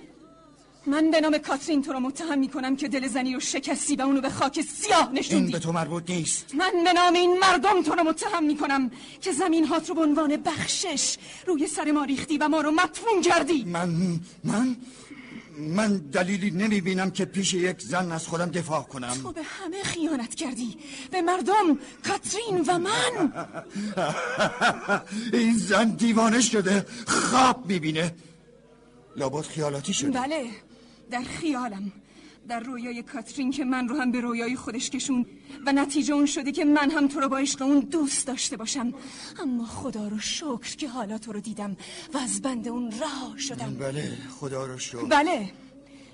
من 0.87 1.11
به 1.11 1.21
نام 1.21 1.39
کاترین 1.39 1.83
تو 1.83 1.93
رو 1.93 2.01
متهم 2.01 2.39
می‌کنم 2.39 2.77
که 2.77 2.89
دل 2.89 3.09
زنی 3.09 3.35
رو 3.35 3.41
شکستی 3.41 3.97
و 3.97 4.03
اونو 4.03 4.21
به 4.21 4.31
خاک 4.31 4.61
سیاه 4.61 5.13
نشوندی. 5.13 5.45
این 5.45 5.53
به 5.53 5.59
تو 5.59 5.73
مربوط 5.73 6.11
نیست. 6.11 6.55
من 6.55 6.73
به 6.85 6.93
نام 6.93 7.15
این 7.15 7.39
مردم 7.39 7.83
تو 7.83 7.95
رو 7.95 8.03
متهم 8.05 8.45
می‌کنم 8.45 8.91
که 9.21 9.33
زمین 9.33 9.67
هات 9.67 9.89
رو 9.89 9.95
به 9.95 10.03
عنوان 10.03 10.37
بخشش 10.37 11.17
روی 11.47 11.67
سر 11.67 11.93
ما 11.93 12.05
ریختی 12.05 12.39
و 12.39 12.49
ما 12.49 12.61
رو 12.61 12.71
مدفون 12.71 13.23
کردی. 13.23 13.65
من 13.65 14.21
من 14.45 14.77
من 15.61 15.97
دلیلی 15.97 16.51
نمی‌بینم 16.51 17.11
که 17.11 17.25
پیش 17.25 17.55
یک 17.55 17.83
زن 17.83 18.13
از 18.13 18.27
خودم 18.27 18.51
دفاع 18.51 18.83
کنم. 18.83 19.15
تو 19.23 19.33
به 19.33 19.43
همه 19.43 19.83
خیانت 19.83 20.35
کردی. 20.35 20.77
به 21.11 21.23
مردم 21.23 21.79
کاترین 22.09 22.65
و 22.67 22.79
من. 22.79 23.33
این 25.33 25.57
زن 25.57 25.91
دیوانه 25.91 26.41
شده 26.41 26.87
خواب 27.07 27.67
می‌بینه. 27.67 28.15
لابد 29.17 29.45
خیالاتی 29.45 29.93
شده. 29.95 30.11
بله 30.11 30.51
در 31.11 31.23
خیالم. 31.23 31.93
در 32.51 32.61
رویای 32.61 33.03
کاترین 33.03 33.51
که 33.51 33.65
من 33.65 33.89
رو 33.89 34.01
هم 34.01 34.11
به 34.11 34.21
رویای 34.21 34.57
خودش 34.57 34.91
کشون 34.91 35.27
و 35.67 35.73
نتیجه 35.73 36.15
اون 36.15 36.27
شده 36.27 36.53
که 36.53 36.65
من 36.65 36.91
هم 36.91 37.09
تو 37.09 37.21
رو 37.21 37.29
با 37.29 37.39
عشق 37.39 37.63
اون 37.63 37.81
دوست 37.81 38.27
داشته 38.27 38.57
باشم. 38.57 38.95
اما 39.43 39.67
خدا 39.67 40.09
رو 40.09 40.19
شکر 40.19 40.77
که 40.77 40.89
حالا 40.89 41.19
تو 41.19 41.33
رو 41.33 41.41
دیدم 41.41 41.77
و 42.15 42.19
از 42.19 42.43
بند 42.43 42.69
اون 42.69 42.91
رها 42.91 43.37
شدم. 43.39 43.75
بله 43.75 44.19
خدا 44.41 44.67
رو 44.67 44.79
شکر. 44.79 45.05
بله 45.05 45.53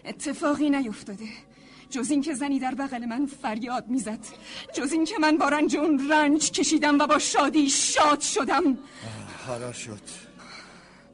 اتفاقی 0.05 0.71
نیفتاده. 0.71 1.29
جز 1.91 2.11
این 2.11 2.23
که 2.23 2.35
زنی 2.35 2.59
در 2.59 2.75
بغل 2.75 3.05
من 3.05 3.27
فریاد 3.27 3.89
می‌زد. 3.89 4.27
جز 4.75 4.93
این 4.93 5.05
که 5.05 5.15
من 5.21 5.37
با 5.37 5.49
رنج 5.49 5.77
اون 5.77 6.11
رنج 6.11 6.51
کشیدم 6.51 6.99
و 6.99 7.07
با 7.07 7.19
شادی 7.19 7.71
شاد 7.71 8.21
شدم. 8.21 8.79
حالا 9.47 9.73
شد. 9.73 10.03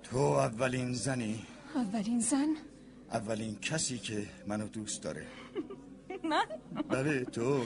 تو 0.03 0.17
اولین 0.17 0.93
زنی. 0.93 1.43
اولین 1.75 2.21
زن؟ 2.21 2.49
اولین 3.13 3.57
کسی 3.59 3.99
که 3.99 4.27
منو 4.47 4.69
دوست 4.69 5.03
داره. 5.03 5.27
من؟ 6.31 6.45
بله 6.89 7.25
تو. 7.25 7.65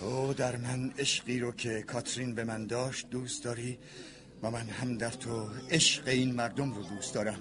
تو 0.00 0.32
در 0.32 0.56
من 0.56 0.90
عشقی 0.98 1.38
رو 1.38 1.52
که 1.52 1.82
کاترین 1.82 2.34
به 2.34 2.44
من 2.44 2.66
داشت 2.66 3.10
دوست 3.10 3.44
داری 3.44 3.78
و 4.42 4.50
من 4.50 4.66
هم 4.66 4.98
در 4.98 5.10
تو 5.10 5.48
عشق 5.70 6.08
این 6.08 6.34
مردم 6.34 6.74
رو 6.74 6.82
دوست 6.82 7.14
دارم. 7.14 7.38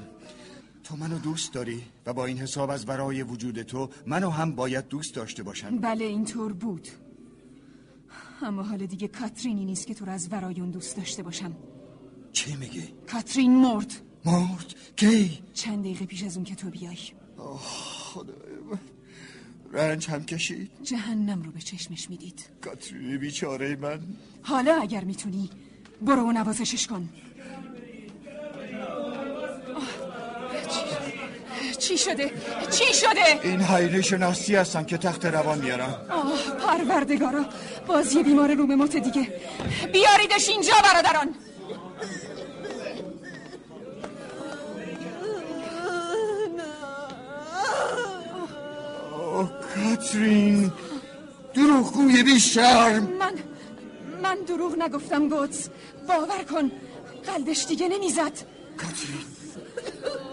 تو 0.84 0.95
منو 0.95 1.19
دوست 1.19 1.53
داری 1.53 1.84
و 2.05 2.13
با 2.13 2.25
این 2.25 2.38
حساب 2.38 2.69
از 2.69 2.86
برای 2.86 3.23
وجود 3.23 3.61
تو 3.61 3.89
منو 4.05 4.29
هم 4.29 4.55
باید 4.55 4.88
دوست 4.88 5.15
داشته 5.15 5.43
باشم. 5.43 5.77
بله 5.77 6.05
اینطور 6.05 6.53
بود. 6.53 6.88
اما 8.41 8.63
حال 8.63 8.86
دیگه 8.86 9.07
کاترینی 9.07 9.65
نیست 9.65 9.88
که 9.88 9.93
تو 9.93 10.05
رو 10.05 10.11
از 10.11 10.27
ورای 10.31 10.61
اون 10.61 10.71
دوست 10.71 10.97
داشته 10.97 11.23
باشم. 11.23 11.55
چی 12.31 12.55
میگی؟ 12.55 12.93
کاترین 13.11 13.55
مرد. 13.55 13.93
مرد؟ 14.26 14.74
کی؟ 14.95 15.39
چند 15.53 15.80
دقیقه 15.80 16.05
پیش 16.05 16.24
از 16.24 16.36
اون 16.36 16.45
که 16.45 16.55
تو 16.55 16.69
بیای 16.69 16.97
خدای 17.38 18.53
من 18.71 18.80
رنج 19.71 20.09
هم 20.09 20.26
کشید 20.26 20.71
جهنم 20.84 21.41
رو 21.41 21.51
به 21.51 21.59
چشمش 21.59 22.09
می‌دید 22.09 22.45
کاترین 22.61 23.17
بیچاره 23.17 23.76
من 23.76 23.99
حالا 24.41 24.76
اگر 24.82 25.03
می‌تونی 25.03 25.49
برو 26.01 26.21
و 26.21 26.32
نوازشش 26.32 26.88
کن 26.88 27.09
چی 31.80 31.97
شده؟ 31.97 32.32
چی 32.71 32.93
شده؟ 32.93 33.39
این 33.43 33.61
حیله 33.61 34.01
شناسی 34.01 34.55
هستن 34.55 34.84
که 34.84 34.97
تخت 34.97 35.26
روان 35.26 35.59
میارن 35.59 35.95
آه 36.09 36.34
پروردگارا 36.67 37.45
بازی 37.88 38.24
بیمار 38.24 38.53
روم 38.53 38.76
مت 38.76 38.95
دیگه 38.95 39.28
بیاریدش 39.93 40.49
اینجا 40.49 40.74
برادران 40.84 41.36
کاترین 50.03 50.71
دروغگوی 51.53 52.23
بیشرم. 52.23 53.03
من 53.19 53.33
من 54.23 54.35
دروغ 54.35 54.75
نگفتم 54.77 55.29
گوتس. 55.29 55.69
باور 56.07 56.43
کن 56.51 56.71
قلبش 57.25 57.65
دیگه 57.65 57.87
نمی‌زد. 57.87 58.31
کاترین. 58.77 59.25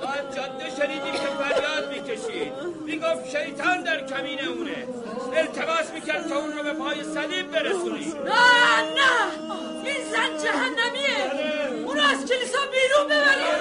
از 0.03 0.37
جاده 0.37 0.71
شنیدیم 0.77 1.13
که 1.13 1.31
فریاد 1.41 1.85
می‌کشید. 1.95 2.53
می‌گفت 2.87 3.25
شیطان 3.37 3.83
در 3.83 4.07
کمین 4.07 4.41
اونه. 4.49 4.87
التماس 5.37 5.91
می‌کرد 5.95 6.29
تا 6.29 6.37
اون 6.37 6.53
رو 6.53 6.63
به 6.63 6.73
پای 6.73 7.05
صلیب 7.15 7.51
برسونی. 7.51 8.07
نه 8.07 8.81
نه. 8.99 9.13
این 9.85 9.97
زن 10.13 10.45
جهنمیه. 10.45 11.23
اون 11.87 12.01
از 12.01 12.19
کلیسا 12.19 12.59
بیرون 12.73 13.07
ببرید 13.07 13.61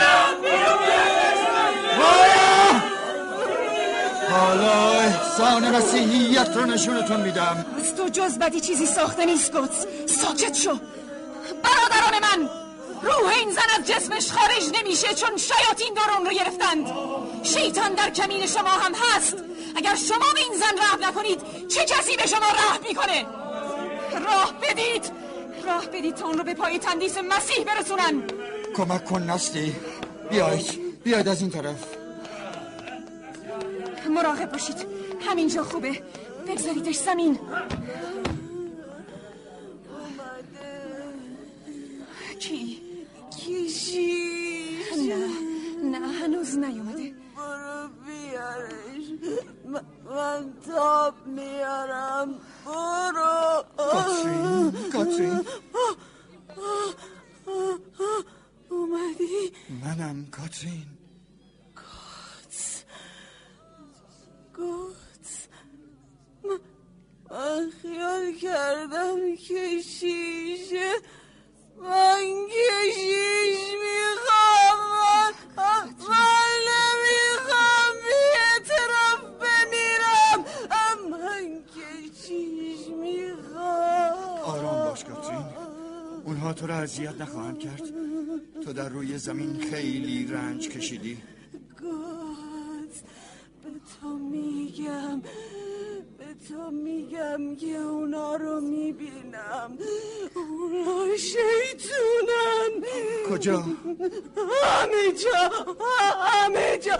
نه 0.00 0.40
بیرون 0.42 1.13
حالا 4.34 5.00
احسان 5.00 5.76
مسیحیت 5.76 6.48
رو 6.56 6.64
نشونتون 6.64 7.20
میدم. 7.20 7.66
از 7.78 7.94
تو 7.96 8.08
جز 8.08 8.38
بدی 8.38 8.60
چیزی 8.60 8.86
ساخته 8.86 9.24
نیست 9.24 9.52
گوتس. 9.52 9.86
ساکت 10.06 10.54
شو. 10.54 10.78
برادران 11.62 12.22
من 12.22 12.50
روح 13.02 13.32
این 13.38 13.50
زن 13.50 13.80
از 13.80 13.86
جسمش 13.86 14.32
خارج 14.32 14.78
نمیشه 14.78 15.14
چون 15.14 15.36
شیاطین 15.36 15.98
اون 16.18 16.26
رو 16.26 16.32
گرفتند. 16.32 16.92
شیطان 17.42 17.94
در 17.94 18.10
کمین 18.10 18.46
شما 18.46 18.68
هم 18.68 18.92
هست. 18.94 19.36
اگر 19.76 19.94
شما 19.94 20.32
به 20.34 20.40
این 20.40 20.60
زن 20.60 20.78
رحم 20.78 21.04
نکنید 21.04 21.40
چه 21.68 21.84
کسی 21.84 22.16
به 22.16 22.26
شما 22.26 22.46
رحم 22.46 22.80
می‌کنه؟ 22.88 23.26
راه 24.26 24.54
بدید. 24.62 25.12
راه 25.66 25.86
بدید 25.86 26.14
تا 26.14 26.26
اون 26.26 26.38
رو 26.38 26.44
به 26.44 26.54
پای 26.54 26.78
تندیس 26.78 27.18
مسیح 27.18 27.64
برسونن. 27.64 28.22
کمک 28.76 29.04
کن 29.04 29.22
نستی 29.22 29.76
بیاید. 30.30 31.02
بیاید 31.04 31.28
از 31.28 31.40
این 31.40 31.50
طرف. 31.50 32.03
مراقب 34.08 34.52
باشید. 34.52 34.76
همینجا 35.20 35.62
خوبه. 35.62 36.02
بگذاریدش 36.48 36.96
زمین. 36.96 37.38
کی؟ 42.38 42.80
کشیش 43.38 44.92
نه 45.08 45.98
نه 45.98 46.08
هنوز 46.08 46.58
نیومده. 46.58 47.14
برو 47.36 47.88
بیارش. 48.06 49.06
من, 49.66 49.80
من 50.04 50.52
تاب 50.66 51.14
میارم. 51.26 52.34
برو. 52.66 53.64
کاترین 53.76 54.72
کاترین. 54.92 55.40
اومدی؟ 58.70 59.52
منم 59.84 60.26
کاترین 60.30 60.86
گوت 61.76 62.84
گوت 64.56 65.28
من, 66.44 66.58
من 67.30 67.70
خیال 67.82 68.32
کردم 68.42 69.13
کشیشه 69.32 70.92
من 71.78 72.24
کشیش 72.48 73.62
می‌خوام 73.82 74.78
من, 74.88 75.32
نمی‌خوام 76.68 77.94
بی 78.04 78.20
طرف 78.68 79.20
بمیرم. 79.40 80.38
من 81.10 81.46
کشیش 81.74 82.82
می‌خوام. 82.88 84.14
آرام 84.44 84.88
باش 84.90 85.04
کاترین 85.04 85.44
اونها 86.24 86.52
تو 86.52 86.66
را 86.66 86.74
اذیت 86.74 87.20
نخواهند 87.20 87.58
کرد. 87.58 87.82
تو 88.64 88.72
در 88.72 88.88
روی 88.88 89.18
زمین 89.18 89.60
خیلی 89.70 90.26
رنج 90.26 90.68
کشیدی. 90.68 91.18
گوت 91.80 92.94
به 93.62 93.70
تو 94.00 94.08
میگم 94.18 95.20
به 95.20 95.28
تو 96.48 96.70
میگم 96.70 97.56
که 97.56 97.76
اونا 97.76 98.36
رو 98.36 98.60
می‌بینم. 98.60 99.78
اونا 100.34 101.16
شیطونن. 101.16 102.84
کجا؟ 103.30 103.56
همه 103.56 105.12
جا 105.12 105.50
همه 106.16 106.78
جا. 106.78 106.98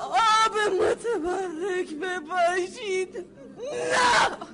آب 0.00 0.54
متبرک 0.82 1.94
بپاشید. 1.94 3.26
نه! 3.58 4.49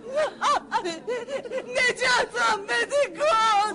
نجاتم 1.79 2.59
بده 2.69 3.03
کن 3.19 3.75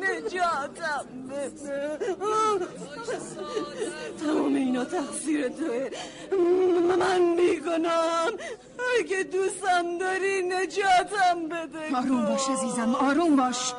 نجاتم 0.00 1.06
بده. 1.30 1.98
تمام 4.20 4.54
اینا 4.54 4.84
تقصیر 4.84 5.48
توه. 5.48 5.90
من 6.98 7.20
می‌کنم 7.20 8.30
اگه 9.00 9.22
دوستم 9.22 9.98
داری 9.98 10.42
نجاتم 10.42 11.48
بده 11.48 11.96
آروم 11.96 12.26
باش 12.26 12.48
عزیزم 12.48 12.94
آروم 12.94 13.36
باش. 13.36 13.72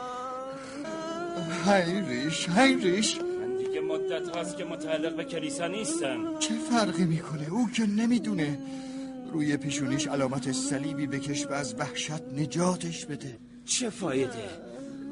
هیریش 1.65 2.49
هیریش 2.49 3.17
من 3.17 3.57
دیگه 3.57 3.81
مدت 3.81 4.35
هاست 4.35 4.57
که 4.57 4.63
متعلق 4.65 5.15
به 5.15 5.23
کلیسا 5.23 5.67
نیستم 5.67 6.39
چه 6.39 6.53
فرقی 6.69 7.05
می‌کنه؟ 7.05 7.47
او 7.51 7.69
که 7.75 7.83
نمی‌دونه. 7.85 8.59
روی 9.35 9.57
پیشونیش 9.57 10.07
علامت 10.07 10.51
صلیبی 10.51 11.07
بکش 11.07 11.45
و 11.45 11.53
از 11.53 11.75
وحشت 11.79 12.21
نجاتش 12.37 13.05
بده. 13.05 13.37
چه 13.65 13.89
فایده؟ 13.89 14.49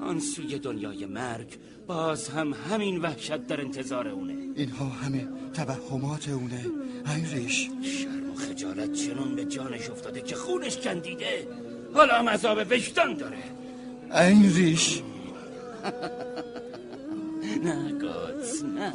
آن 0.01 0.19
سوی 0.19 0.59
دنیای 0.59 1.05
مرگ 1.05 1.57
باز 1.87 2.29
هم 2.29 2.53
همین 2.53 3.01
وحشت 3.01 3.47
در 3.47 3.61
انتظار 3.61 4.07
اونه. 4.07 4.33
اینها 4.55 4.85
همه 4.85 5.27
توهمات 5.53 6.29
اونه. 6.29 6.65
هیریش 7.07 7.69
شرم 7.81 8.31
و 8.31 8.35
خجالت 8.35 8.93
چنون 8.93 9.35
به 9.35 9.45
جانش 9.45 9.89
افتاده 9.89 10.21
که 10.21 10.35
خونش 10.35 10.77
کندیده. 10.77 11.47
حالا 11.93 12.13
هم 12.13 12.29
عذاب 12.29 12.57
وجدان 12.71 13.13
داره. 13.13 13.43
هیریش 14.11 15.01
نه 17.65 17.91
گاتس 17.99 18.63
نه. 18.63 18.93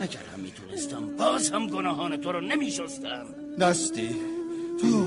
اگر 0.00 0.20
هم 0.34 0.40
می‌تونستم 0.40 1.16
باز 1.16 1.50
هم 1.50 1.66
گناهان 1.66 2.16
تو 2.16 2.32
رو 2.32 2.40
نمیشستم. 2.40 3.26
نستی 3.58 4.16
تو 4.80 5.06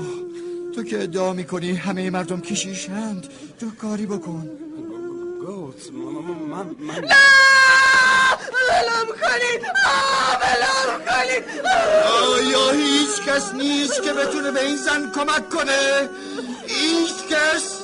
تو 0.74 0.82
که 0.82 1.02
ادعا 1.02 1.32
می‌کنی 1.32 1.72
همه 1.72 2.10
مردم 2.10 2.40
کشیشند 2.40 3.26
تو 3.60 3.70
کاری 3.70 4.06
بکن. 4.06 4.50
گوت 5.46 5.90
من 6.50 6.66
من 6.78 7.04
ولم 8.68 9.06
کنید 9.06 9.62
ولم 10.42 11.00
کنید 11.06 11.44
آیا 12.22 12.70
هیچ 12.70 13.22
کس 13.26 13.54
نیست 13.54 14.02
که 14.02 14.12
بتونه 14.12 14.50
به 14.50 14.66
این 14.66 14.76
زن 14.76 15.12
کمک 15.14 15.48
کنه؟ 15.48 16.08
هیچ 16.66 17.14
کس! 17.30 17.83